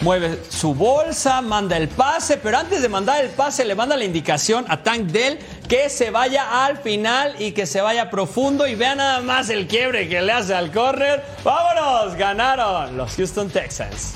[0.00, 4.04] mueve su bolsa, manda el pase, pero antes de mandar el pase le manda la
[4.04, 8.74] indicación a Tank Dell que se vaya al final y que se vaya profundo y
[8.74, 11.24] vea nada más el quiebre que le hace al corner.
[11.42, 12.16] ¡Vámonos!
[12.16, 14.14] Ganaron los Houston Texans.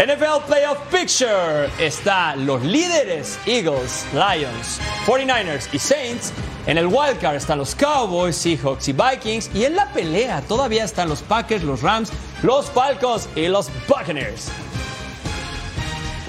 [0.00, 6.32] NFL Playoff Picture está los líderes Eagles, Lions, 49ers y Saints.
[6.66, 9.50] En el wildcard están los Cowboys, Seahawks y Vikings.
[9.54, 12.10] Y en la pelea todavía están los Packers, los Rams,
[12.42, 14.48] los Falcons y los Buccaneers.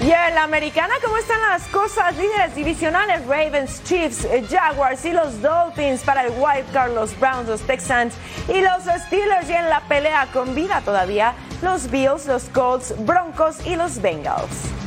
[0.04, 2.16] Y en la americana, ¿cómo están las cosas?
[2.16, 8.12] Líderes divisionales, Ravens, Chiefs, Jaguars y los Dolphins para el wildcard, los Browns, los Texans
[8.48, 9.48] y los Steelers.
[9.48, 14.81] Y en la pelea con vida todavía, los Bills, los Colts, Broncos y los Bengals.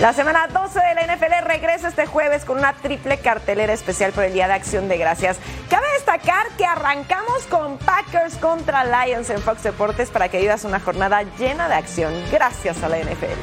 [0.00, 4.24] La semana 12 de la NFL regresa este jueves con una triple cartelera especial por
[4.24, 5.38] el Día de Acción de Gracias.
[5.70, 10.80] Cabe destacar que arrancamos con Packers contra Lions en Fox Deportes para que vivas una
[10.80, 13.40] jornada llena de acción gracias a la NFL.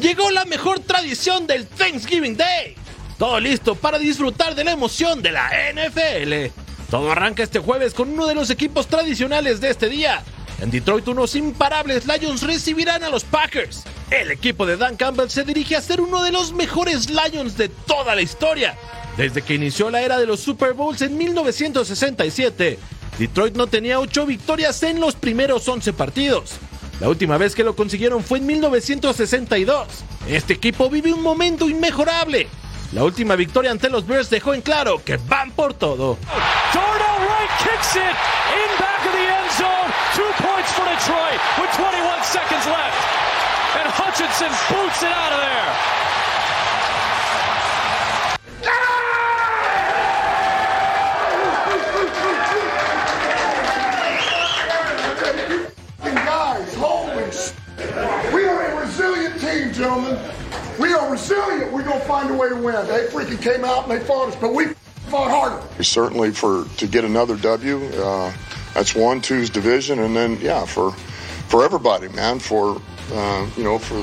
[0.00, 2.76] Llegó la mejor tradición del Thanksgiving Day.
[3.18, 6.52] Todo listo para disfrutar de la emoción de la NFL.
[6.88, 10.22] Todo arranca este jueves con uno de los equipos tradicionales de este día.
[10.60, 13.82] En Detroit, unos imparables Lions recibirán a los Packers.
[14.14, 17.68] El equipo de Dan Campbell se dirige a ser uno de los mejores Lions de
[17.68, 18.78] toda la historia.
[19.16, 22.78] Desde que inició la era de los Super Bowls en 1967,
[23.18, 26.52] Detroit no tenía 8 victorias en los primeros 11 partidos.
[27.00, 29.88] La última vez que lo consiguieron fue en 1962.
[30.28, 32.46] Este equipo vive un momento inmejorable.
[32.92, 36.18] La última victoria ante los Bears dejó en claro que van por todo.
[40.94, 43.23] Detroit with 21 seconds left.
[43.76, 45.74] And Hutchinson boots it out of there.
[56.02, 57.52] Guys, holy sh-
[58.32, 60.18] We are a resilient team, gentlemen.
[60.78, 61.72] We are resilient.
[61.72, 62.86] We're going to find a way to win.
[62.86, 64.66] They freaking came out and they fought us, but we
[65.08, 65.82] fought harder.
[65.82, 68.32] Certainly for to get another W, uh,
[68.74, 70.92] that's one, two's division, and then yeah, for
[71.48, 72.80] for everybody, man, for
[73.12, 74.02] uh, you know, for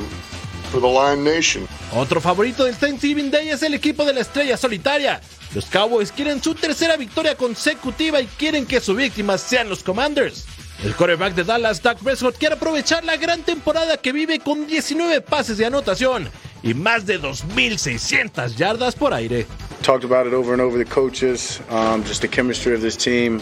[0.72, 1.68] for the Lion Nation.
[1.94, 5.22] Otro favorito del Thanksgiving Day es el equipo de la estrella solitaria.
[5.54, 10.46] Los Cowboys quieren su tercera victoria consecutiva y quieren que su víctima sean los Commanders.
[10.84, 15.22] El quarterback de Dallas, Dak Prescott, quiere aprovechar la gran temporada que vive con 19
[15.22, 16.30] pases de anotación
[16.64, 19.46] y más de 2.600 yardas por aire.
[19.82, 23.42] talked about it over and over the coaches, um, just the chemistry of this team.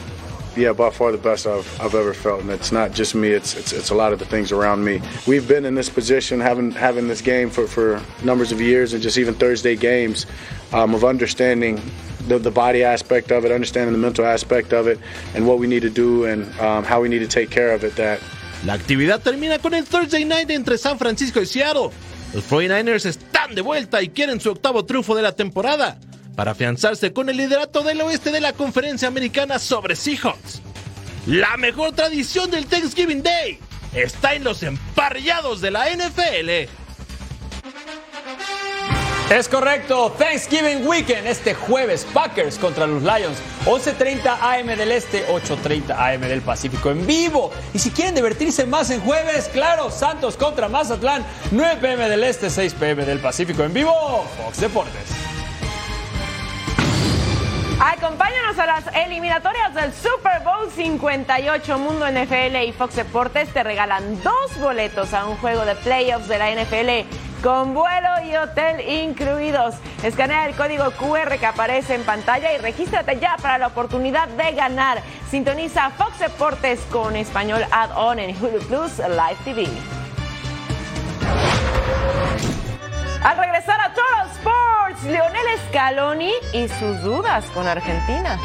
[0.60, 3.56] Yeah, by far the best I've, I've ever felt, and it's not just me; it's,
[3.56, 5.02] it's it's a lot of the things around me.
[5.26, 9.02] We've been in this position, having having this game for, for numbers of years, and
[9.02, 10.26] just even Thursday games,
[10.74, 11.82] um, of understanding
[12.28, 15.00] the, the body aspect of it, understanding the mental aspect of it,
[15.34, 17.86] and what we need to do and um, how we need to take care of
[17.86, 17.96] it.
[17.96, 18.20] That
[18.66, 21.92] La actividad termina con el Thursday Night entre San Francisco y Seattle.
[22.34, 25.98] Los 49ers están de vuelta y quieren su octavo triunfo de la temporada
[26.40, 30.62] para afianzarse con el liderato del oeste de la conferencia americana sobre Seahawks.
[31.26, 33.60] La mejor tradición del Thanksgiving Day
[33.94, 36.70] está en los emparrillados de la NFL.
[39.36, 45.92] Es correcto, Thanksgiving Weekend este jueves, Packers contra los Lions, 11.30 AM del Este, 8.30
[45.92, 47.52] AM del Pacífico en vivo.
[47.74, 52.50] Y si quieren divertirse más en jueves, claro, Santos contra Mazatlán, 9 PM del Este,
[52.50, 55.29] 6 PM del Pacífico en vivo, Fox Deportes.
[57.82, 61.80] Acompáñanos a las eliminatorias del Super Bowl 58.
[61.80, 66.38] Mundo NFL y Fox Deportes te regalan dos boletos a un juego de playoffs de
[66.38, 67.08] la NFL
[67.42, 69.76] con vuelo y hotel incluidos.
[70.04, 74.52] Escanea el código QR que aparece en pantalla y regístrate ya para la oportunidad de
[74.52, 75.02] ganar.
[75.30, 79.68] Sintoniza Fox Deportes con español add-on en Hulu Plus Live TV.
[83.24, 83.94] Al regresar a
[85.04, 88.38] Leonel Scaloni y sus dudas con Argentina.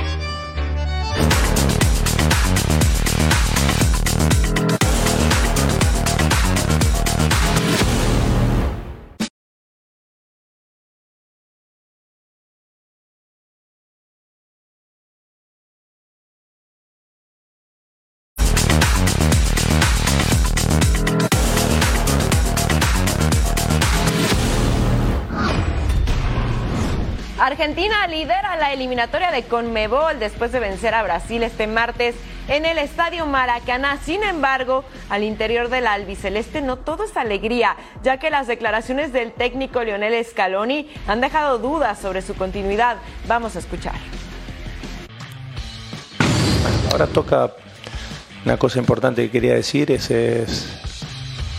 [27.54, 32.16] Argentina lidera la eliminatoria de Conmebol después de vencer a Brasil este martes
[32.48, 33.96] en el Estadio Maracaná.
[34.04, 39.30] Sin embargo, al interior del albiceleste no todo es alegría, ya que las declaraciones del
[39.30, 42.96] técnico Lionel Scaloni han dejado dudas sobre su continuidad.
[43.28, 43.94] Vamos a escuchar.
[46.90, 47.52] Ahora toca
[48.44, 50.76] una cosa importante que quería decir, es,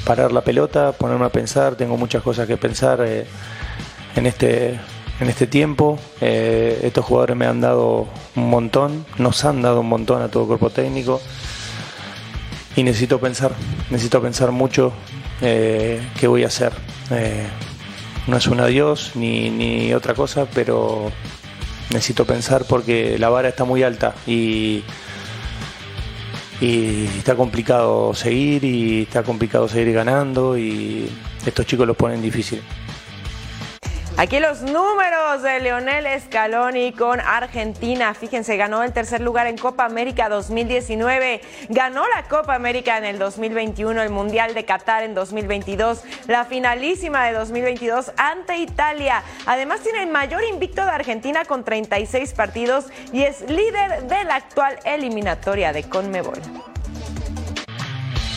[0.04, 3.26] parar la pelota, ponerme a pensar, tengo muchas cosas que pensar eh,
[4.18, 4.78] en, este,
[5.20, 6.00] en este tiempo.
[6.22, 10.44] Eh, estos jugadores me han dado un montón, nos han dado un montón a todo
[10.44, 11.22] el cuerpo técnico
[12.76, 13.52] y necesito pensar,
[13.90, 14.92] necesito pensar mucho
[15.42, 16.74] eh, qué voy a hacer.
[18.28, 21.12] no es un adiós ni, ni otra cosa, pero
[21.90, 24.84] necesito pensar porque la vara está muy alta y
[26.62, 31.10] y está complicado seguir y está complicado seguir ganando y
[31.46, 32.62] estos chicos los ponen difícil.
[34.18, 38.14] Aquí los números de Leonel Scaloni con Argentina.
[38.14, 43.20] Fíjense, ganó el tercer lugar en Copa América 2019, ganó la Copa América en el
[43.20, 49.22] 2021, el Mundial de Qatar en 2022, la finalísima de 2022 ante Italia.
[49.46, 54.36] Además tiene el mayor invicto de Argentina con 36 partidos y es líder de la
[54.36, 56.40] actual eliminatoria de Conmebol.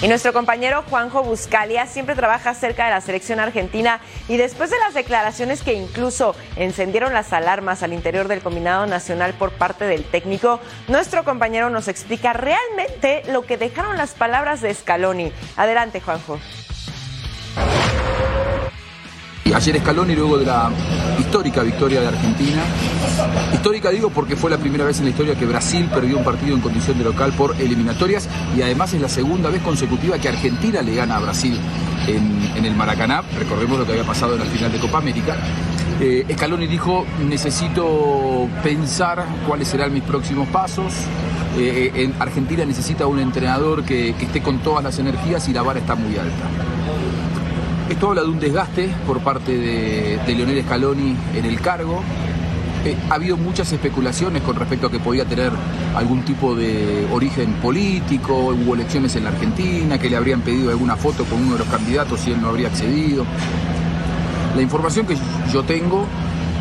[0.00, 4.78] Y nuestro compañero Juanjo Buscalia siempre trabaja cerca de la selección argentina y después de
[4.78, 10.04] las declaraciones que incluso encendieron las alarmas al interior del combinado nacional por parte del
[10.04, 15.32] técnico, nuestro compañero nos explica realmente lo que dejaron las palabras de Scaloni.
[15.56, 16.38] Adelante, Juanjo.
[19.54, 20.70] Ayer Scaloni luego de la
[21.18, 22.62] histórica victoria de Argentina.
[23.52, 26.54] Histórica digo porque fue la primera vez en la historia que Brasil perdió un partido
[26.54, 30.82] en condición de local por eliminatorias y además es la segunda vez consecutiva que Argentina
[30.82, 31.58] le gana a Brasil
[32.06, 33.22] en, el Maracaná.
[33.38, 35.36] Recordemos lo que había pasado en la final de Copa América.
[36.00, 40.92] Eh, Scaloni dijo, necesito pensar cuáles serán mis próximos pasos.
[41.56, 45.62] Eh, en Argentina necesita un entrenador que, que esté con todas las energías y la
[45.62, 46.44] vara está muy alta.
[47.88, 52.02] Esto habla de un desgaste por parte de, Leonel Scaloni en el cargo.
[52.84, 55.50] Eh, ha habido muchas especulaciones con respecto a que podía tener
[55.96, 60.96] algún tipo de origen político, hubo elecciones en la Argentina, que le habrían pedido alguna
[60.96, 63.24] foto con uno de los candidatos y él no habría accedido.
[64.54, 65.16] La información que
[65.50, 66.04] yo tengo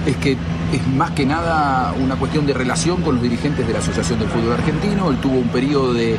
[0.06, 0.38] es que
[0.74, 4.28] es más que nada una cuestión de relación con los dirigentes de la Asociación del
[4.28, 5.10] Fútbol Argentino.
[5.10, 6.18] Él tuvo un periodo de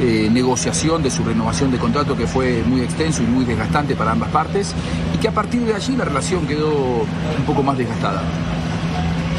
[0.00, 4.12] eh, negociación de su renovación de contrato que fue muy extenso y muy desgastante para
[4.12, 4.74] ambas partes
[5.14, 6.70] y que a partir de allí la relación quedó
[7.00, 8.22] un poco más desgastada.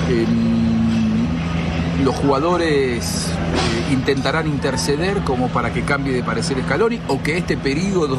[0.09, 7.37] Em, los jugadores eh, intentarán interceder como para que cambie de parecer Scaloni o que
[7.37, 8.17] este periodo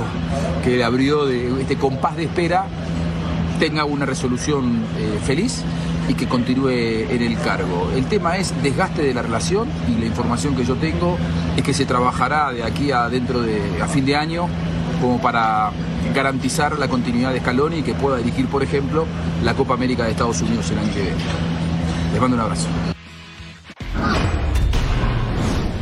[0.65, 2.67] que le abrió de este compás de espera
[3.59, 5.65] tenga una resolución eh, feliz
[6.11, 6.71] y que continúe
[7.09, 7.89] en el cargo.
[7.95, 11.17] El tema es desgaste de la relación y la información que yo tengo
[11.57, 14.49] es que se trabajará de aquí a dentro de a fin de año
[15.01, 15.71] como para
[16.13, 19.07] garantizar la continuidad de Scaloni y que pueda dirigir, por ejemplo,
[19.45, 21.17] la Copa América de Estados Unidos el año que viene.
[22.13, 22.67] Les mando un abrazo.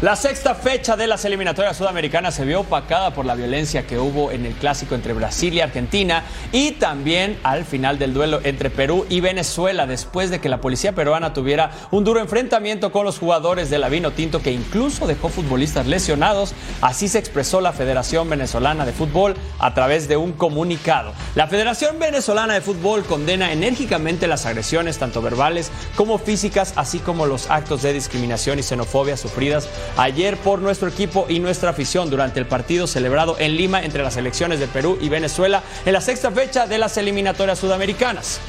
[0.01, 4.31] La sexta fecha de las eliminatorias sudamericanas se vio opacada por la violencia que hubo
[4.31, 6.23] en el clásico entre Brasil y Argentina
[6.53, 10.95] y también al final del duelo entre Perú y Venezuela después de que la policía
[10.95, 15.31] peruana tuviera un duro enfrentamiento con los jugadores de la Vino Tinto que incluso dejó
[15.31, 16.55] futbolistas lesionados.
[16.81, 21.13] Así se expresó la Federación Venezolana de Fútbol a través de un comunicado.
[21.35, 27.27] La Federación Venezolana de Fútbol condena enérgicamente las agresiones tanto verbales como físicas así como
[27.27, 32.41] los actos de discriminación y xenofobia sufridas ayer por nuestro equipo y nuestra afición durante
[32.41, 36.31] el partido celebrado en Lima entre las elecciones de Perú y Venezuela en la sexta
[36.31, 38.41] fecha de las eliminatorias sudamericanas.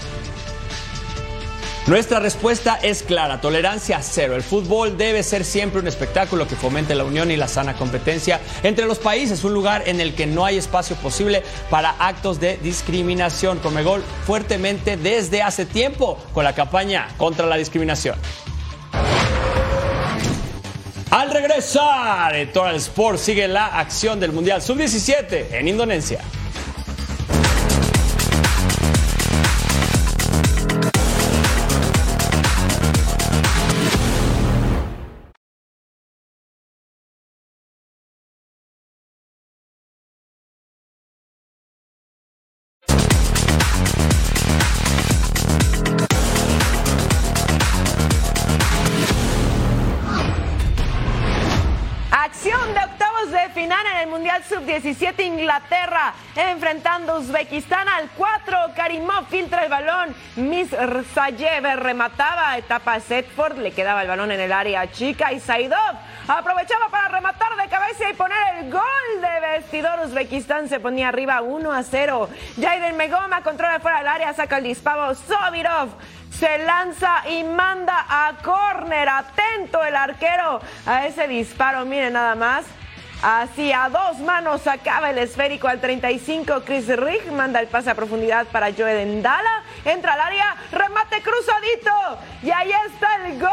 [1.90, 4.36] Nuestra respuesta es clara, tolerancia cero.
[4.36, 8.40] El fútbol debe ser siempre un espectáculo que fomente la unión y la sana competencia
[8.62, 12.58] entre los países, un lugar en el que no hay espacio posible para actos de
[12.58, 13.58] discriminación.
[13.58, 18.20] Comegol fuertemente desde hace tiempo con la campaña contra la discriminación.
[21.12, 26.20] Al regresar, Total Sport sigue la acción del Mundial Sub-17 en Indonesia.
[54.70, 58.58] Sub-17 Inglaterra enfrentando a Uzbekistán al 4.
[58.76, 60.16] Karimov filtra el balón.
[60.36, 60.70] Miss
[61.16, 62.56] Sayev remataba.
[62.56, 63.58] Etapa Setford.
[63.58, 65.34] Le quedaba el balón en el área chica.
[65.34, 65.96] Y Saidov
[66.28, 68.82] aprovechaba para rematar de cabeza y poner el gol
[69.22, 70.02] de vestidor.
[70.06, 72.30] Uzbekistán se ponía arriba 1 a 0.
[72.62, 74.34] Jaiden Megoma controla fuera del área.
[74.34, 75.16] Saca el disparo.
[75.16, 75.90] Sobirov
[76.30, 79.10] se lanza y manda a córner.
[79.10, 81.86] Atento el arquero a ese disparo.
[81.86, 82.66] Miren nada más.
[83.22, 86.62] Así a dos manos acaba el esférico al 35.
[86.66, 89.64] Chris Rick manda el pase a profundidad para Joe Dendala.
[89.84, 91.92] Entra al área, remate cruzadito.
[92.42, 93.50] Y ahí está el gol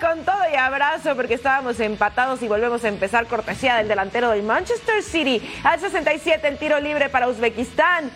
[0.00, 4.44] con todo y abrazo porque estábamos empatados y volvemos a empezar cortesía del delantero del
[4.44, 5.42] Manchester City.
[5.64, 8.12] Al 67 el tiro libre para Uzbekistán.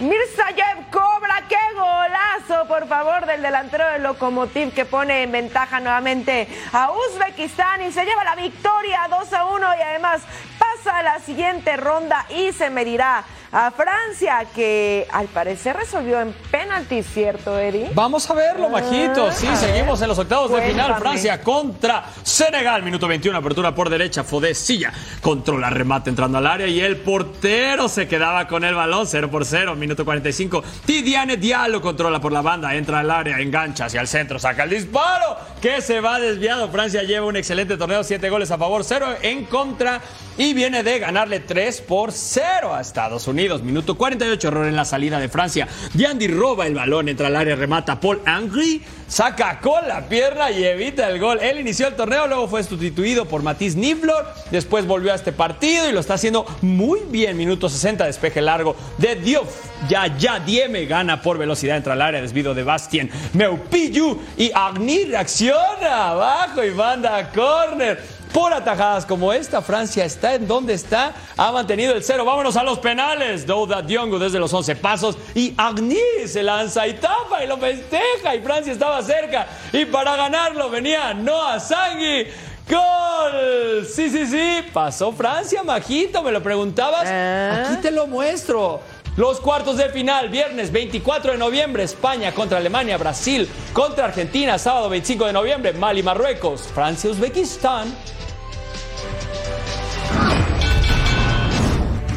[0.00, 6.48] Mirzayev cobra, qué golazo, por favor, del delantero del Lokomotiv que pone en ventaja nuevamente
[6.72, 10.22] a Uzbekistán y se lleva la victoria 2 a 1 y además
[10.58, 16.32] pasa a la siguiente ronda y se medirá a Francia, que al parecer resolvió en
[16.52, 17.90] penalti, ¿cierto, Eddie?
[17.94, 19.32] Vamos a verlo, bajito.
[19.32, 20.04] Sí, a seguimos ver.
[20.04, 20.96] en los octavos de final.
[21.00, 22.84] Francia contra Senegal.
[22.84, 24.22] Minuto 21, apertura por derecha.
[24.22, 29.06] Fodé Silla controla remate entrando al área y el portero se quedaba con el balón.
[29.08, 29.74] 0 por 0.
[29.74, 30.62] Minuto 45.
[30.86, 32.74] Tidiane Diallo controla por la banda.
[32.76, 36.68] Entra al área, engancha hacia el centro, saca el disparo que se va desviado.
[36.70, 38.04] Francia lleva un excelente torneo.
[38.04, 40.00] 7 goles a favor, 0 en contra.
[40.38, 43.39] Y viene de ganarle 3 por 0 a Estados Unidos.
[43.48, 45.66] Minuto 48, error en la salida de Francia.
[45.94, 47.98] Diandi roba el balón, entra al área, remata.
[47.98, 51.38] Paul Angry saca con la pierna y evita el gol.
[51.40, 54.26] Él inició el torneo, luego fue sustituido por Matisse Niflor.
[54.50, 57.34] Después volvió a este partido y lo está haciendo muy bien.
[57.38, 59.48] Minuto 60, despeje largo de Diouf.
[59.88, 63.10] Ya, ya, Dieme gana por velocidad, entra al área, desvío de Bastien.
[63.32, 68.19] Meupillu y Agni reacciona abajo y manda a córner.
[68.32, 72.24] Por atajadas como esta, Francia está en donde está, ha mantenido el cero.
[72.24, 73.44] Vámonos a los penales.
[73.44, 78.34] Douda Diongo desde los 11 pasos y Agni se lanza y tapa y lo festeja
[78.36, 79.48] y Francia estaba cerca.
[79.72, 82.28] Y para ganarlo venía Noah Sangui.
[82.68, 83.84] ¡Gol!
[83.84, 84.64] Sí, sí, sí.
[84.72, 87.08] Pasó Francia, Majito, me lo preguntabas.
[87.08, 88.80] Aquí te lo muestro.
[89.16, 94.88] Los cuartos de final, viernes 24 de noviembre, España contra Alemania, Brasil contra Argentina, sábado
[94.88, 97.92] 25 de noviembre, Mali, Marruecos, Francia, Uzbekistán.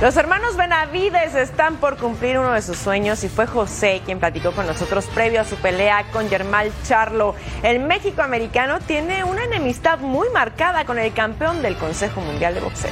[0.04, 4.51] Los hermanos Benavides están por cumplir uno de sus sueños y fue José quien platicó
[4.51, 7.36] con nosotros previo a su pelea con Germán Charlo.
[7.64, 12.91] El México-americano tiene una enemistad muy marcada con el campeón del Consejo Mundial de Boxeo.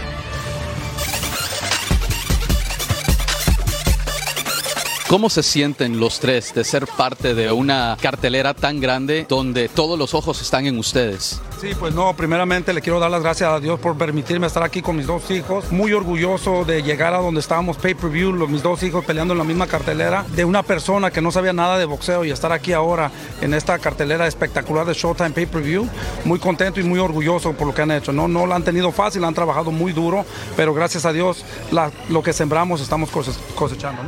[5.10, 10.00] ¿Cómo se sienten los tres de ser parte de una cartelera tan grande donde todos
[10.00, 11.42] los ojos están en ustedes?
[11.62, 14.82] Sí, pues no, primeramente le quiero dar las gracias a Dios por permitirme estar aquí
[14.82, 15.72] con mis dos hijos.
[15.72, 19.68] Muy orgulloso de llegar a donde estábamos pay-per-view, mis dos hijos peleando en la misma
[19.68, 23.54] cartelera, de una persona que no sabía nada de boxeo y estar aquí ahora en
[23.54, 25.88] esta cartelera espectacular de Showtime pay-per-view.
[26.26, 28.12] Muy contento y muy orgulloso por lo que han hecho.
[28.12, 30.26] No, no lo han tenido fácil, han trabajado muy duro,
[30.58, 34.02] pero gracias a Dios la- lo que sembramos estamos cose- cosechando.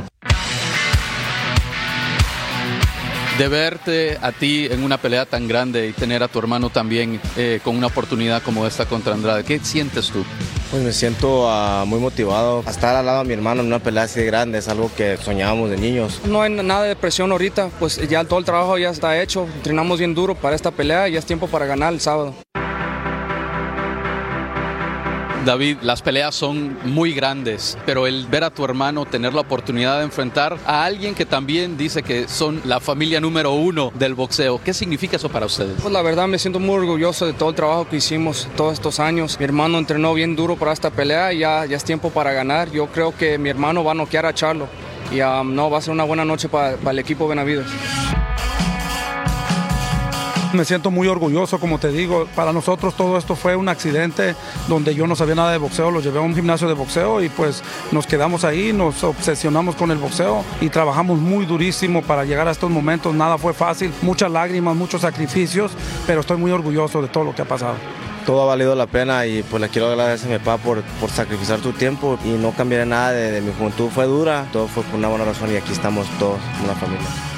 [3.38, 7.20] De verte a ti en una pelea tan grande y tener a tu hermano también
[7.36, 10.24] eh, con una oportunidad como esta contra Andrade, ¿qué sientes tú?
[10.70, 12.62] Pues me siento ah, muy motivado.
[12.64, 14.88] A estar al lado de mi hermano en una pelea así de grande es algo
[14.96, 16.20] que soñábamos de niños.
[16.26, 19.98] No hay nada de presión ahorita, pues ya todo el trabajo ya está hecho, entrenamos
[19.98, 22.36] bien duro para esta pelea y ya es tiempo para ganar el sábado.
[25.44, 29.98] David, las peleas son muy grandes, pero el ver a tu hermano tener la oportunidad
[29.98, 34.58] de enfrentar a alguien que también dice que son la familia número uno del boxeo,
[34.64, 35.74] ¿qué significa eso para ustedes?
[35.82, 39.00] Pues la verdad me siento muy orgulloso de todo el trabajo que hicimos todos estos
[39.00, 39.38] años.
[39.38, 42.70] Mi hermano entrenó bien duro para esta pelea y ya, ya es tiempo para ganar.
[42.70, 44.66] Yo creo que mi hermano va a noquear a Charlo
[45.12, 47.66] y um, no, va a ser una buena noche para el equipo Benavides.
[50.54, 52.28] Me siento muy orgulloso, como te digo.
[52.36, 54.36] Para nosotros todo esto fue un accidente
[54.68, 55.90] donde yo no sabía nada de boxeo.
[55.90, 59.90] Lo llevé a un gimnasio de boxeo y pues nos quedamos ahí, nos obsesionamos con
[59.90, 63.12] el boxeo y trabajamos muy durísimo para llegar a estos momentos.
[63.16, 65.72] Nada fue fácil, muchas lágrimas, muchos sacrificios,
[66.06, 67.74] pero estoy muy orgulloso de todo lo que ha pasado.
[68.24, 71.10] Todo ha valido la pena y pues le quiero agradecer a mi papá por, por
[71.10, 73.90] sacrificar tu tiempo y no cambiaré nada de, mi juventud.
[73.90, 77.33] Fue dura, todo fue por una buena razón y aquí estamos todos una familia.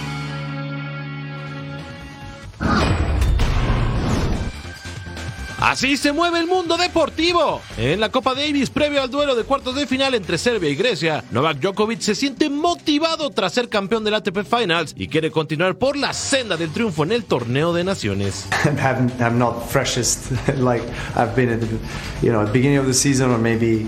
[5.59, 7.63] Así se mueve el mundo deportivo.
[7.79, 11.25] En la Copa Davis, previo al duelo de cuartos de final entre Serbia y Grecia,
[11.31, 15.97] Novak Djokovic se siente motivado tras ser campeón del ATP Finals y quiere continuar por
[15.97, 18.47] la senda del triunfo en el torneo de naciones.
[19.21, 20.85] I'm, not freshest like
[21.17, 21.67] I've been at the
[22.23, 23.87] you know at the beginning of the season or maybe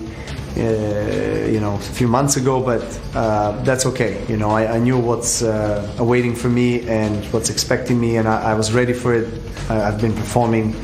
[0.56, 2.82] uh, you know a few months ago, but
[3.14, 4.24] uh, that's okay.
[4.28, 8.52] You know I, knew what's uh, awaiting for me and what's expecting me, and I,
[8.52, 9.28] I was ready for it.
[9.68, 10.74] I, been performing.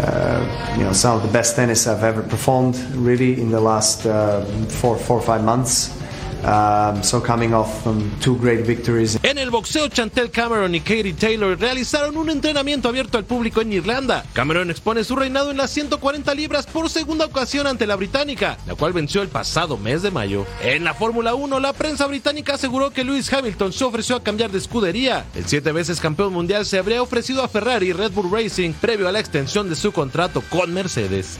[0.00, 4.06] Uh, you know some of the best tennis I've ever performed really in the last
[4.06, 6.01] uh, four four or five months
[6.44, 9.18] Um, so coming off from two great victories.
[9.22, 13.72] En el boxeo, Chantel Cameron y Katie Taylor realizaron un entrenamiento abierto al público en
[13.72, 14.24] Irlanda.
[14.32, 18.74] Cameron expone su reinado en las 140 libras por segunda ocasión ante la británica, la
[18.74, 20.44] cual venció el pasado mes de mayo.
[20.62, 24.50] En la Fórmula 1, la prensa británica aseguró que Lewis Hamilton se ofreció a cambiar
[24.50, 25.24] de escudería.
[25.34, 29.08] El siete veces campeón mundial se habría ofrecido a Ferrari y Red Bull Racing previo
[29.08, 31.38] a la extensión de su contrato con Mercedes.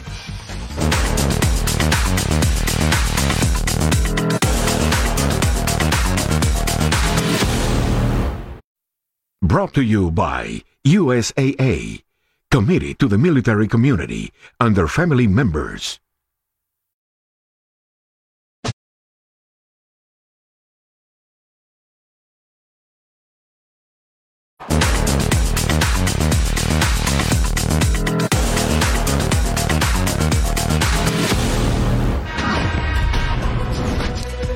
[9.52, 12.04] Brought to you by USAA,
[12.50, 16.00] committed to the military community and their family members.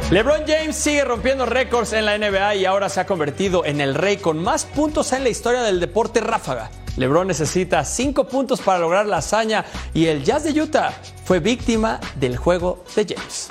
[0.08, 3.96] LeBron James sigue rompiendo récords en la NBA y ahora se ha convertido en el
[3.96, 6.70] rey con más puntos en la historia del deporte ráfaga.
[6.96, 10.92] LeBron necesita cinco puntos para lograr la hazaña y el Jazz de Utah
[11.24, 13.50] fue víctima del juego de James.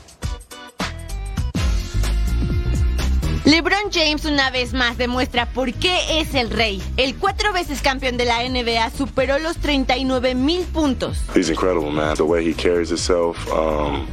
[3.43, 6.81] LeBron James una vez más demuestra por qué es el rey.
[6.95, 11.17] El cuatro veces campeón de la NBA superó los 39 mil puntos.
[11.35, 12.15] He's incredible, man.
[12.15, 14.07] The way he carries himself um,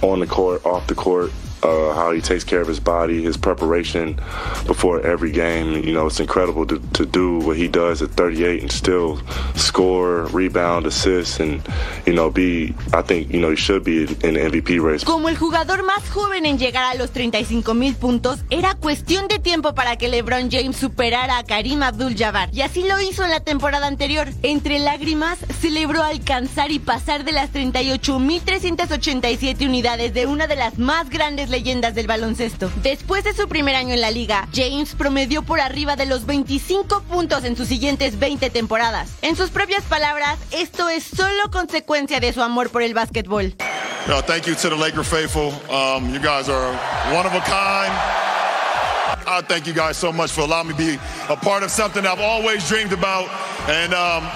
[0.00, 1.30] on the court, off the court.
[1.62, 4.16] Uh, how he takes care of his body, his preparation
[4.66, 5.84] before every game.
[5.84, 9.20] You know, it's incredible to, to do what he does at 38 and still
[9.54, 11.62] score, rebound, assist, and,
[12.04, 15.04] you know, be, I think, you know, he should be in the MVP race.
[15.04, 19.38] Como el jugador más joven en llegar a los 35 mil puntos, era cuestión de
[19.38, 22.48] tiempo para que LeBron James superara a Karim Abdul-Jabbar.
[22.52, 24.26] Y así lo hizo en la temporada anterior.
[24.42, 31.08] Entre lágrimas, celebró alcanzar y pasar de las 38.387 unidades de una de las más
[31.08, 32.68] grandes leyendas del baloncesto.
[32.82, 37.02] Después de su primer año en la liga, James promedió por arriba de los 25
[37.02, 39.10] puntos en sus siguientes 20 temporadas.
[39.22, 43.54] En sus propias palabras, esto es solo consecuencia de su amor por el básquetbol.
[44.08, 45.52] No, thank you to the Laker faithful.
[45.70, 46.72] Um, you guys are
[47.14, 47.92] one of a kind.
[49.24, 50.98] I thank you guys so much for allowing me to be
[51.28, 53.28] a part of something I've always dreamed about.
[53.68, 54.28] And um,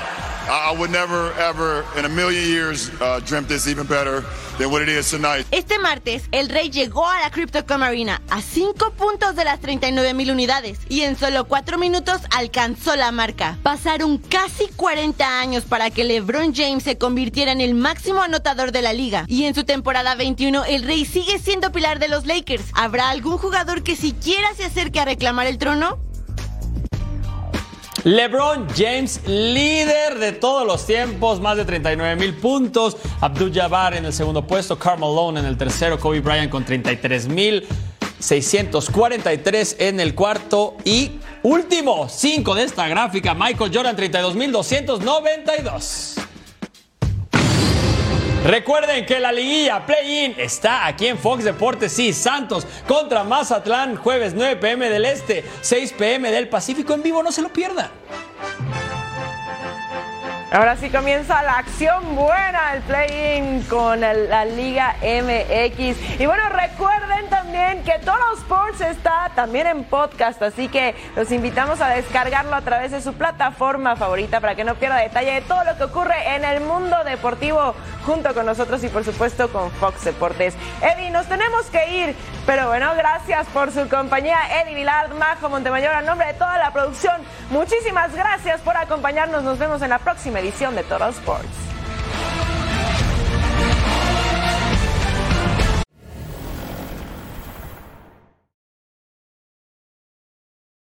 [0.49, 2.90] I would never, ever, in a million years,
[3.24, 4.24] dreamt this even better
[4.59, 5.44] than what it is tonight.
[5.51, 10.14] Este martes, el Rey llegó a la Crypto.com Arena a 5 puntos de las 39
[10.14, 13.59] mil unidades y en solo 4 minutos alcanzó la marca.
[13.64, 18.82] Pasaron casi 40 años para que LeBron James se convirtiera en el máximo anotador de
[18.82, 22.66] la liga y en su temporada 21 el Rey sigue siendo pilar de los Lakers.
[22.74, 25.99] ¿Habrá algún jugador que siquiera se acerque a reclamar el trono?
[28.07, 32.96] LeBron James, líder de todos los tiempos, más de 39 mil puntos.
[33.20, 37.26] Abdul Jabbar en el segundo puesto, Karl Malone en el tercero, Kobe Bryant con 33
[37.26, 37.66] mil.
[38.20, 46.25] 643 en el cuarto y último, 5 de esta gráfica, Michael Jordan 32.292.
[48.47, 51.92] Recuerden que la liguilla Play-In está aquí en Fox Deportes.
[51.92, 57.24] Sí, Santos contra Mazatlán, jueves 9 pm del Este, 6 pm del Pacífico en vivo.
[57.24, 57.90] No se lo pierdan.
[60.53, 66.20] Ahora sí comienza la acción buena, el play-in con la Liga MX.
[66.20, 71.80] Y bueno, recuerden también que Total Sports está también en podcast, así que los invitamos
[71.80, 75.64] a descargarlo a través de su plataforma favorita para que no pierda detalle de todo
[75.64, 77.74] lo que ocurre en el mundo deportivo
[78.05, 80.55] junto con nosotros y por supuesto con Fox Deportes.
[80.80, 82.16] Eddie, nos tenemos que ir,
[82.47, 84.38] pero bueno, gracias por su compañía.
[84.62, 87.20] Eddie Vilar, Majo Montemayor, a nombre de toda la producción,
[87.51, 89.42] muchísimas gracias por acompañarnos.
[89.42, 91.75] Nos vemos en la próxima edición de Total Sports.